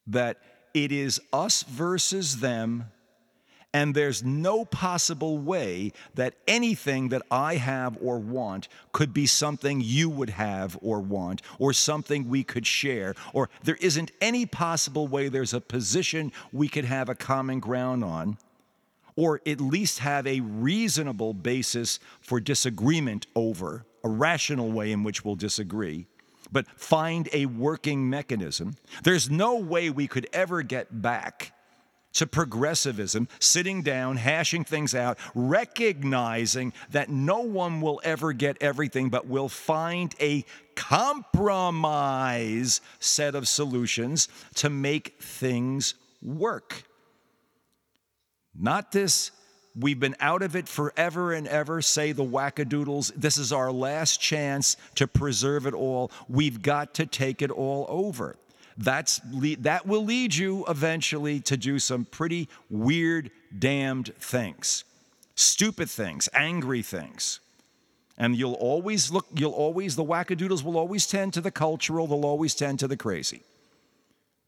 that 0.06 0.38
it 0.74 0.92
is 0.92 1.20
us 1.32 1.62
versus 1.62 2.40
them, 2.40 2.90
And 3.76 3.94
there's 3.94 4.24
no 4.24 4.64
possible 4.64 5.36
way 5.36 5.92
that 6.14 6.32
anything 6.48 7.10
that 7.10 7.20
I 7.30 7.56
have 7.56 7.98
or 8.00 8.18
want 8.18 8.68
could 8.92 9.12
be 9.12 9.26
something 9.26 9.82
you 9.82 10.08
would 10.08 10.30
have 10.30 10.78
or 10.80 10.98
want, 10.98 11.42
or 11.58 11.74
something 11.74 12.26
we 12.26 12.42
could 12.42 12.66
share, 12.66 13.14
or 13.34 13.50
there 13.64 13.76
isn't 13.82 14.12
any 14.18 14.46
possible 14.46 15.06
way 15.06 15.28
there's 15.28 15.52
a 15.52 15.60
position 15.60 16.32
we 16.54 16.68
could 16.68 16.86
have 16.86 17.10
a 17.10 17.14
common 17.14 17.60
ground 17.60 18.02
on, 18.02 18.38
or 19.14 19.42
at 19.44 19.60
least 19.60 19.98
have 19.98 20.26
a 20.26 20.40
reasonable 20.40 21.34
basis 21.34 22.00
for 22.22 22.40
disagreement 22.40 23.26
over, 23.36 23.84
a 24.02 24.08
rational 24.08 24.72
way 24.72 24.90
in 24.90 25.04
which 25.04 25.22
we'll 25.22 25.36
disagree 25.36 26.06
but 26.50 26.66
find 26.78 27.28
a 27.32 27.46
working 27.46 28.08
mechanism. 28.08 28.76
There's 29.02 29.30
no 29.30 29.56
way 29.56 29.90
we 29.90 30.06
could 30.06 30.28
ever 30.32 30.62
get 30.62 31.02
back 31.02 31.52
to 32.16 32.26
progressivism, 32.26 33.28
sitting 33.38 33.82
down, 33.82 34.16
hashing 34.16 34.64
things 34.64 34.94
out, 34.94 35.18
recognizing 35.34 36.72
that 36.90 37.10
no 37.10 37.40
one 37.40 37.82
will 37.82 38.00
ever 38.04 38.32
get 38.32 38.56
everything, 38.60 39.10
but 39.10 39.26
will 39.26 39.50
find 39.50 40.14
a 40.18 40.42
compromise 40.74 42.80
set 43.00 43.34
of 43.34 43.46
solutions 43.46 44.28
to 44.54 44.70
make 44.70 45.20
things 45.20 45.94
work. 46.22 46.84
Not 48.58 48.92
this, 48.92 49.30
we've 49.78 50.00
been 50.00 50.16
out 50.20 50.42
of 50.42 50.56
it 50.56 50.68
forever 50.68 51.32
and 51.32 51.46
ever, 51.46 51.82
say 51.82 52.12
the 52.12 52.24
wackadoodles. 52.24 53.12
This 53.14 53.36
is 53.36 53.52
our 53.52 53.70
last 53.70 54.20
chance 54.20 54.76
to 54.96 55.06
preserve 55.06 55.66
it 55.66 55.74
all. 55.74 56.10
We've 56.28 56.62
got 56.62 56.94
to 56.94 57.06
take 57.06 57.42
it 57.42 57.50
all 57.50 57.86
over 57.88 58.36
that's 58.78 59.20
that 59.58 59.86
will 59.86 60.04
lead 60.04 60.34
you 60.34 60.64
eventually 60.68 61.40
to 61.40 61.56
do 61.56 61.78
some 61.78 62.04
pretty 62.04 62.48
weird, 62.68 63.30
damned 63.58 64.12
things, 64.18 64.84
stupid 65.34 65.88
things, 65.88 66.28
angry 66.34 66.82
things. 66.82 67.40
And 68.18 68.36
you'll 68.36 68.54
always 68.54 69.10
look, 69.10 69.26
you'll 69.34 69.52
always, 69.52 69.94
the 69.94 70.04
wackadoodles 70.04 70.62
will 70.62 70.78
always 70.78 71.06
tend 71.06 71.34
to 71.34 71.40
the 71.40 71.50
cultural, 71.50 72.06
they'll 72.06 72.24
always 72.24 72.54
tend 72.54 72.78
to 72.80 72.88
the 72.88 72.96
crazy. 72.96 73.42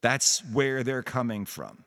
That's 0.01 0.45
where 0.53 0.83
they're 0.83 1.03
coming 1.03 1.45
from. 1.45 1.85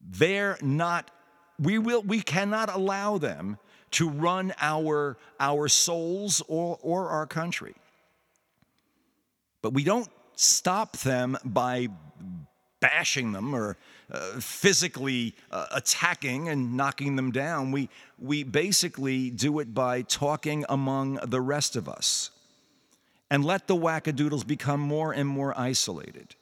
They're 0.00 0.58
not, 0.60 1.10
we 1.58 1.78
will, 1.78 2.02
we 2.02 2.20
cannot 2.20 2.74
allow 2.74 3.18
them 3.18 3.58
to 3.92 4.08
run 4.08 4.52
our, 4.60 5.16
our 5.38 5.68
souls 5.68 6.42
or, 6.48 6.78
or 6.82 7.08
our 7.08 7.26
country. 7.26 7.74
But 9.62 9.72
we 9.72 9.84
don't 9.84 10.08
stop 10.34 10.96
them 10.98 11.38
by 11.44 11.88
bashing 12.80 13.32
them 13.32 13.54
or 13.54 13.76
uh, 14.10 14.40
physically 14.40 15.34
uh, 15.50 15.66
attacking 15.72 16.48
and 16.48 16.76
knocking 16.76 17.16
them 17.16 17.30
down. 17.30 17.72
We, 17.72 17.88
we 18.18 18.42
basically 18.42 19.30
do 19.30 19.58
it 19.60 19.72
by 19.72 20.02
talking 20.02 20.64
among 20.68 21.14
the 21.24 21.40
rest 21.40 21.76
of 21.76 21.88
us 21.88 22.30
and 23.30 23.44
let 23.44 23.68
the 23.68 23.76
wackadoodles 23.76 24.46
become 24.46 24.80
more 24.80 25.12
and 25.12 25.28
more 25.28 25.58
isolated 25.58 26.34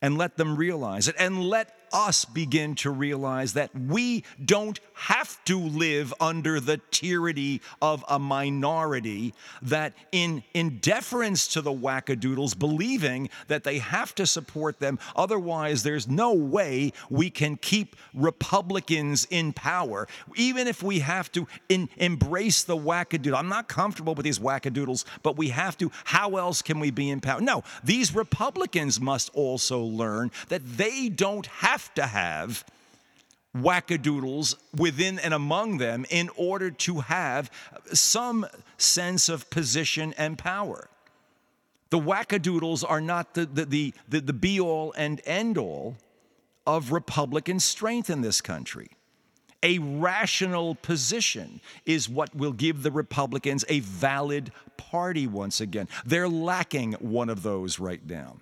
and 0.00 0.16
let 0.16 0.36
them 0.36 0.56
realize 0.56 1.08
it 1.08 1.16
and 1.18 1.42
let 1.42 1.74
us 1.92 2.24
begin 2.24 2.74
to 2.76 2.90
realize 2.90 3.54
that 3.54 3.70
we 3.74 4.24
don't 4.44 4.80
have 4.94 5.42
to 5.44 5.58
live 5.58 6.12
under 6.20 6.60
the 6.60 6.78
tyranny 6.90 7.60
of 7.80 8.04
a 8.08 8.18
minority 8.18 9.34
that 9.62 9.94
in, 10.12 10.42
in 10.54 10.78
deference 10.78 11.48
to 11.48 11.62
the 11.62 11.72
wackadoodles 11.72 12.58
believing 12.58 13.28
that 13.48 13.64
they 13.64 13.78
have 13.78 14.14
to 14.14 14.26
support 14.26 14.78
them 14.78 14.98
otherwise 15.16 15.82
there's 15.82 16.06
no 16.06 16.34
way 16.34 16.92
we 17.08 17.30
can 17.30 17.56
keep 17.56 17.96
republicans 18.14 19.26
in 19.30 19.52
power. 19.52 20.06
Even 20.36 20.68
if 20.68 20.82
we 20.82 20.98
have 21.00 21.32
to 21.32 21.46
in, 21.68 21.88
embrace 21.96 22.62
the 22.62 22.76
wackadoodle 22.76 23.36
i'm 23.36 23.48
not 23.48 23.68
comfortable 23.68 24.14
with 24.14 24.24
these 24.24 24.38
wackadoodles 24.38 25.04
but 25.22 25.36
we 25.36 25.48
have 25.48 25.76
to 25.78 25.90
how 26.04 26.36
else 26.36 26.62
can 26.62 26.78
we 26.78 26.90
be 26.90 27.10
in 27.10 27.20
power? 27.20 27.40
No 27.40 27.62
these 27.82 28.14
republicans 28.14 29.00
must 29.00 29.30
also 29.34 29.80
learn 29.80 30.30
that 30.48 30.62
they 30.76 31.08
don't 31.08 31.46
have 31.46 31.79
have 31.80 31.94
to 31.94 32.06
have 32.06 32.64
wackadoodles 33.56 34.54
within 34.76 35.18
and 35.18 35.34
among 35.34 35.78
them 35.78 36.04
in 36.10 36.30
order 36.36 36.70
to 36.70 37.00
have 37.00 37.50
some 37.92 38.46
sense 38.78 39.28
of 39.28 39.50
position 39.50 40.14
and 40.16 40.38
power. 40.38 40.88
The 41.90 41.98
wackadoodles 41.98 42.84
are 42.88 43.00
not 43.00 43.34
the, 43.34 43.46
the, 43.46 43.64
the, 43.64 43.94
the, 44.08 44.20
the 44.20 44.32
be 44.32 44.60
all 44.60 44.92
and 44.96 45.20
end 45.24 45.58
all 45.58 45.96
of 46.64 46.92
Republican 46.92 47.58
strength 47.58 48.08
in 48.08 48.20
this 48.20 48.40
country. 48.40 48.90
A 49.62 49.78
rational 49.78 50.76
position 50.76 51.60
is 51.84 52.08
what 52.08 52.34
will 52.34 52.52
give 52.52 52.82
the 52.82 52.92
Republicans 52.92 53.64
a 53.68 53.80
valid 53.80 54.52
party 54.76 55.26
once 55.26 55.60
again. 55.60 55.88
They're 56.06 56.28
lacking 56.28 56.92
one 56.92 57.28
of 57.28 57.42
those 57.42 57.80
right 57.80 58.00
now. 58.08 58.36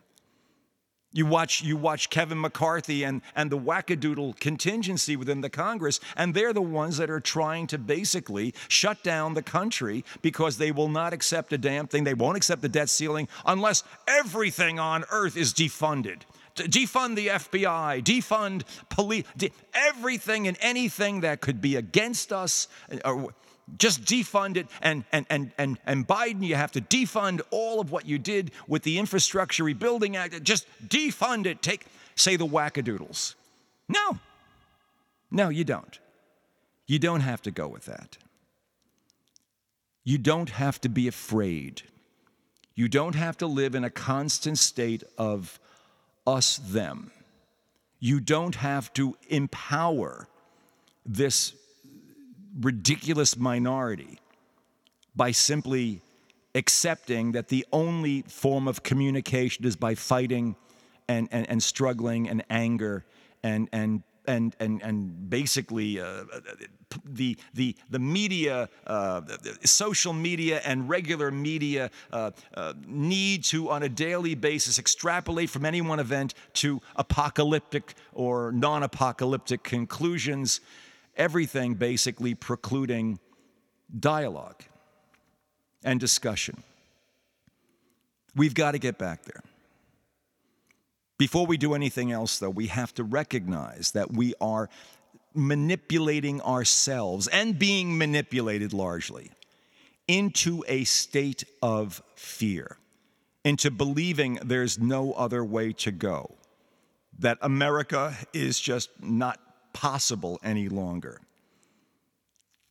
You 1.13 1.25
watch, 1.25 1.63
you 1.63 1.77
watch 1.77 2.11
Kevin 2.11 2.39
McCarthy 2.39 3.03
and, 3.03 3.23
and 3.35 3.51
the 3.51 3.59
wackadoodle 3.59 4.39
contingency 4.41 5.17
within 5.17 5.41
the 5.41 5.49
Congress, 5.49 6.01
and 6.17 6.35
they're 6.35 6.53
the 6.53 6.61
ones 6.61 6.99
that 6.99 7.09
are 7.09 7.21
trying 7.21 7.67
to 7.69 7.79
basically 7.79 8.55
shut 8.69 9.03
down 9.03 9.33
the 9.33 9.43
country 9.43 10.05
because 10.21 10.59
they 10.59 10.71
will 10.71 10.91
not 10.91 11.15
accept 11.15 11.53
a 11.55 11.59
damn 11.59 11.87
thing. 11.87 12.05
They 12.05 12.13
won't 12.13 12.37
accept 12.37 12.61
the 12.61 12.69
debt 12.69 12.91
ceiling 12.91 13.27
unless 13.47 13.85
everything 14.07 14.79
on 14.79 15.05
earth 15.11 15.37
is 15.37 15.55
defunded. 15.55 16.23
Defund 16.57 17.17
the 17.17 17.29
FBI, 17.29 18.03
defund 18.03 18.65
police, 18.91 19.25
de- 19.37 19.53
everything 19.73 20.47
and 20.47 20.59
anything 20.61 21.21
that 21.21 21.41
could 21.41 21.61
be 21.61 21.77
against 21.77 22.33
us. 22.33 22.69
Or, 23.05 23.33
just 23.77 24.05
defund 24.05 24.57
it 24.57 24.66
and, 24.81 25.05
and, 25.12 25.27
and, 25.29 25.53
and, 25.59 25.79
and 25.87 26.07
Biden, 26.07 26.43
you 26.43 26.55
have 26.55 26.73
to 26.73 26.81
defund 26.81 27.41
all 27.51 27.81
of 27.81 27.91
what 27.91 28.07
you 28.07 28.19
did 28.19 28.51
with 28.66 28.83
the 28.83 28.99
Infrastructure 28.99 29.64
Rebuilding 29.64 30.16
Act. 30.16 30.43
Just 30.43 30.66
defund 30.87 31.47
it. 31.47 31.62
Take, 31.62 31.87
say 32.14 32.37
the 32.37 32.47
wackadoodles. 32.47 33.35
No. 33.89 34.19
No, 35.31 35.49
you 35.49 35.64
don't. 35.64 35.99
You 36.87 36.99
don't 36.99 37.21
have 37.21 37.43
to 37.43 37.51
go 37.51 37.69
with 37.69 37.85
that. 37.85 38.16
You 40.05 40.16
don't 40.16 40.51
have 40.51 40.81
to 40.81 40.89
be 40.89 41.07
afraid. 41.07 41.83
You 42.75 42.89
don't 42.89 43.14
have 43.14 43.37
to 43.39 43.47
live 43.47 43.75
in 43.75 43.85
a 43.85 43.91
constant 43.91 44.57
state 44.57 45.03
of 45.19 45.61
us 46.27 46.57
them. 46.57 47.11
You 48.01 48.21
don't 48.21 48.55
have 48.55 48.93
to 48.95 49.16
empower 49.29 50.29
this 51.05 51.53
ridiculous 52.61 53.36
minority 53.36 54.18
by 55.14 55.30
simply 55.30 56.03
accepting 56.55 57.32
that 57.32 57.49
the 57.49 57.66
only 57.72 58.22
form 58.22 58.68
of 58.68 58.82
communication 58.82 59.64
is 59.64 59.76
by 59.76 59.94
fighting 59.94 60.57
and, 61.09 61.28
and, 61.30 61.49
and 61.49 61.62
struggling 61.62 62.28
and 62.28 62.44
anger 62.51 63.05
and, 63.42 63.68
and, 63.72 64.03
and, 64.26 64.55
and, 64.61 64.82
and 64.82 65.30
basically 65.30 66.01
uh, 66.01 66.24
the, 67.05 67.36
the, 67.55 67.74
the 67.90 67.99
media, 67.99 68.68
uh, 68.86 69.22
social 69.64 70.12
media 70.12 70.61
and 70.64 70.88
regular 70.88 71.30
media 71.30 71.90
uh, 72.12 72.30
uh, 72.55 72.74
need 72.86 73.44
to, 73.44 73.70
on 73.70 73.82
a 73.82 73.88
daily 73.88 74.34
basis, 74.34 74.78
extrapolate 74.78 75.51
from 75.51 75.64
any 75.64 75.80
one 75.80 76.01
event 76.01 76.34
to 76.55 76.80
apocalyptic 76.96 77.94
or 78.12 78.53
non 78.53 78.82
apocalyptic 78.82 79.62
conclusions 79.62 80.61
everything 81.19 81.75
basically 81.75 82.35
precluding 82.35 83.19
dialogue 83.99 84.62
and 85.83 86.01
discussion. 86.01 86.62
We've 88.35 88.55
got 88.55 88.73
to 88.73 88.79
get 88.79 88.99
back 88.99 89.25
there. 89.25 89.43
Before 91.19 91.47
we 91.47 91.57
do 91.57 91.75
anything 91.75 92.12
else, 92.12 92.39
though, 92.39 92.51
we 92.51 92.69
have 92.69 92.95
to 92.95 93.03
recognize 93.03 93.91
that 93.93 94.12
we 94.12 94.35
are 94.41 94.69
manipulating 95.35 96.41
ourselves 96.43 97.27
and 97.29 97.59
being 97.59 97.99
manipulated 97.99 98.73
largely 98.73 99.33
into 100.07 100.64
a 100.69 100.85
state 100.85 101.45
of 101.61 102.03
fear, 102.14 102.79
into 103.45 103.71
believing 103.71 104.39
there's 104.45 104.79
no 104.79 105.12
other 105.12 105.45
way 105.45 105.73
to 105.73 105.91
go, 105.91 106.35
that 107.19 107.39
America 107.43 108.16
is 108.33 108.61
just 108.61 108.91
not 109.03 109.41
possible 109.79 110.41
any 110.43 110.68
longer. 110.68 111.20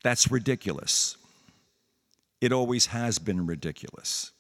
That's 0.04 0.30
ridiculous. 0.30 1.16
It 2.42 2.52
always 2.52 2.88
has 2.88 3.18
been 3.18 3.48
ridiculous. 3.48 4.32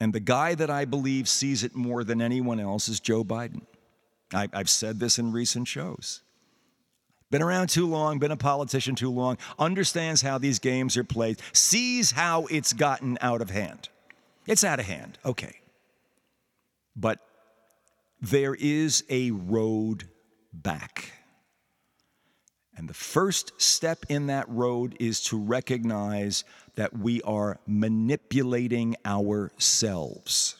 And 0.00 0.14
the 0.14 0.20
guy 0.20 0.54
that 0.54 0.70
I 0.70 0.86
believe 0.86 1.28
sees 1.28 1.62
it 1.62 1.74
more 1.74 2.02
than 2.02 2.22
anyone 2.22 2.58
else 2.60 2.88
is 2.88 2.98
Joe 2.98 3.24
Biden. 3.24 3.60
I, 4.32 4.48
have 4.54 4.70
said 4.70 4.98
this 5.00 5.18
in 5.18 5.32
recent 5.32 5.68
shows. 5.68 6.22
Been 7.30 7.42
around 7.42 7.68
too 7.68 7.86
long, 7.86 8.18
been 8.18 8.30
a 8.30 8.38
politician 8.38 8.94
too 8.94 9.10
long, 9.10 9.36
understands 9.58 10.22
how 10.22 10.38
these 10.38 10.58
games 10.58 10.96
are 10.96 11.04
played, 11.04 11.40
sees 11.52 12.12
how 12.12 12.46
it's 12.46 12.72
gotten 12.72 13.18
out 13.20 13.42
of 13.42 13.50
hand. 13.50 13.90
It's 14.46 14.64
out 14.64 14.80
of 14.80 14.86
hand, 14.86 15.18
okay. 15.26 15.56
But 16.96 17.18
there 18.22 18.54
is 18.54 19.04
a 19.10 19.30
road 19.30 20.08
back. 20.54 21.12
And 22.76 22.88
the 22.88 22.94
first 22.94 23.52
step 23.60 24.04
in 24.08 24.26
that 24.26 24.48
road 24.48 24.96
is 24.98 25.20
to 25.24 25.38
recognize 25.38 26.44
that 26.74 26.96
we 26.98 27.22
are 27.22 27.60
manipulating 27.66 28.96
ourselves. 29.06 30.56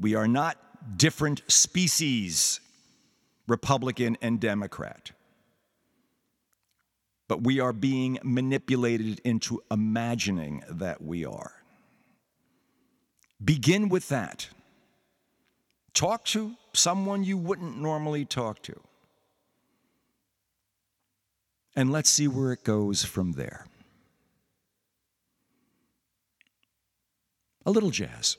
We 0.00 0.14
are 0.14 0.26
not 0.26 0.58
different 0.98 1.42
species, 1.46 2.60
Republican 3.46 4.18
and 4.20 4.40
Democrat. 4.40 5.12
But 7.28 7.42
we 7.42 7.60
are 7.60 7.72
being 7.72 8.18
manipulated 8.22 9.20
into 9.24 9.62
imagining 9.70 10.62
that 10.68 11.02
we 11.02 11.24
are. 11.24 11.52
Begin 13.44 13.88
with 13.88 14.08
that. 14.08 14.48
Talk 15.92 16.24
to 16.26 16.54
someone 16.72 17.24
you 17.24 17.36
wouldn't 17.36 17.78
normally 17.78 18.24
talk 18.24 18.62
to. 18.62 18.80
And 21.76 21.92
let's 21.92 22.08
see 22.08 22.26
where 22.26 22.52
it 22.52 22.64
goes 22.64 23.04
from 23.04 23.32
there. 23.32 23.66
A 27.66 27.70
little 27.70 27.90
jazz. 27.90 28.38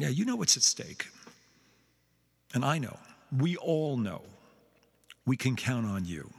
Yeah, 0.00 0.08
you 0.08 0.24
know 0.24 0.36
what's 0.36 0.56
at 0.56 0.62
stake. 0.62 1.08
And 2.54 2.64
I 2.64 2.78
know, 2.78 2.98
we 3.36 3.56
all 3.56 3.96
know, 3.96 4.22
we 5.26 5.36
can 5.36 5.56
count 5.56 5.86
on 5.86 6.04
you. 6.04 6.30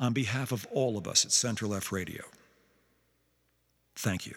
On 0.00 0.12
behalf 0.12 0.50
of 0.50 0.66
all 0.72 0.96
of 0.98 1.06
us 1.06 1.24
at 1.24 1.32
Center 1.32 1.66
Left 1.66 1.92
Radio, 1.92 2.24
Thank 3.96 4.26
you. 4.26 4.34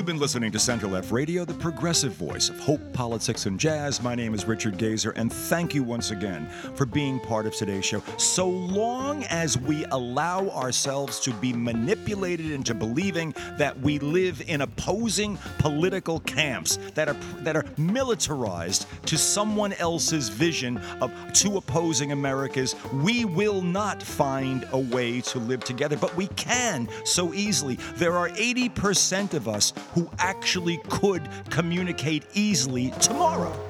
You've 0.00 0.06
been 0.06 0.18
listening 0.18 0.50
to 0.52 0.58
Center 0.58 0.86
Left 0.86 1.12
Radio, 1.12 1.44
the 1.44 1.52
progressive 1.52 2.12
voice 2.12 2.48
of 2.48 2.58
hope, 2.58 2.80
politics, 2.94 3.44
and 3.44 3.60
jazz. 3.60 4.02
My 4.02 4.14
name 4.14 4.32
is 4.32 4.46
Richard 4.46 4.78
Gazer, 4.78 5.10
and 5.10 5.30
thank 5.30 5.74
you 5.74 5.84
once 5.84 6.10
again 6.10 6.48
for 6.74 6.86
being 6.86 7.20
part 7.20 7.44
of 7.44 7.54
today's 7.54 7.84
show. 7.84 8.02
So 8.16 8.48
long 8.48 9.24
as 9.24 9.58
we 9.58 9.84
allow 9.90 10.48
ourselves 10.48 11.20
to 11.20 11.34
be 11.34 11.52
manipulated 11.52 12.50
into 12.50 12.72
believing 12.72 13.34
that 13.58 13.78
we 13.78 13.98
live 13.98 14.42
in 14.46 14.62
opposing 14.62 15.36
political 15.58 16.20
camps 16.20 16.78
that 16.94 17.10
are 17.10 17.16
that 17.40 17.54
are 17.54 17.66
militarized 17.76 18.86
to 19.04 19.18
someone 19.18 19.74
else's 19.74 20.30
vision 20.30 20.78
of 21.02 21.12
two 21.34 21.58
opposing 21.58 22.12
Americas, 22.12 22.74
we 22.94 23.26
will 23.26 23.60
not 23.60 24.02
find 24.02 24.66
a 24.72 24.78
way 24.78 25.20
to 25.20 25.38
live 25.40 25.62
together. 25.62 25.98
But 25.98 26.16
we 26.16 26.28
can 26.28 26.88
so 27.04 27.34
easily. 27.34 27.74
There 27.96 28.16
are 28.16 28.30
80% 28.30 29.34
of 29.34 29.46
us 29.46 29.74
who 29.94 30.08
actually 30.18 30.78
could 30.88 31.28
communicate 31.50 32.24
easily 32.34 32.90
tomorrow. 33.00 33.69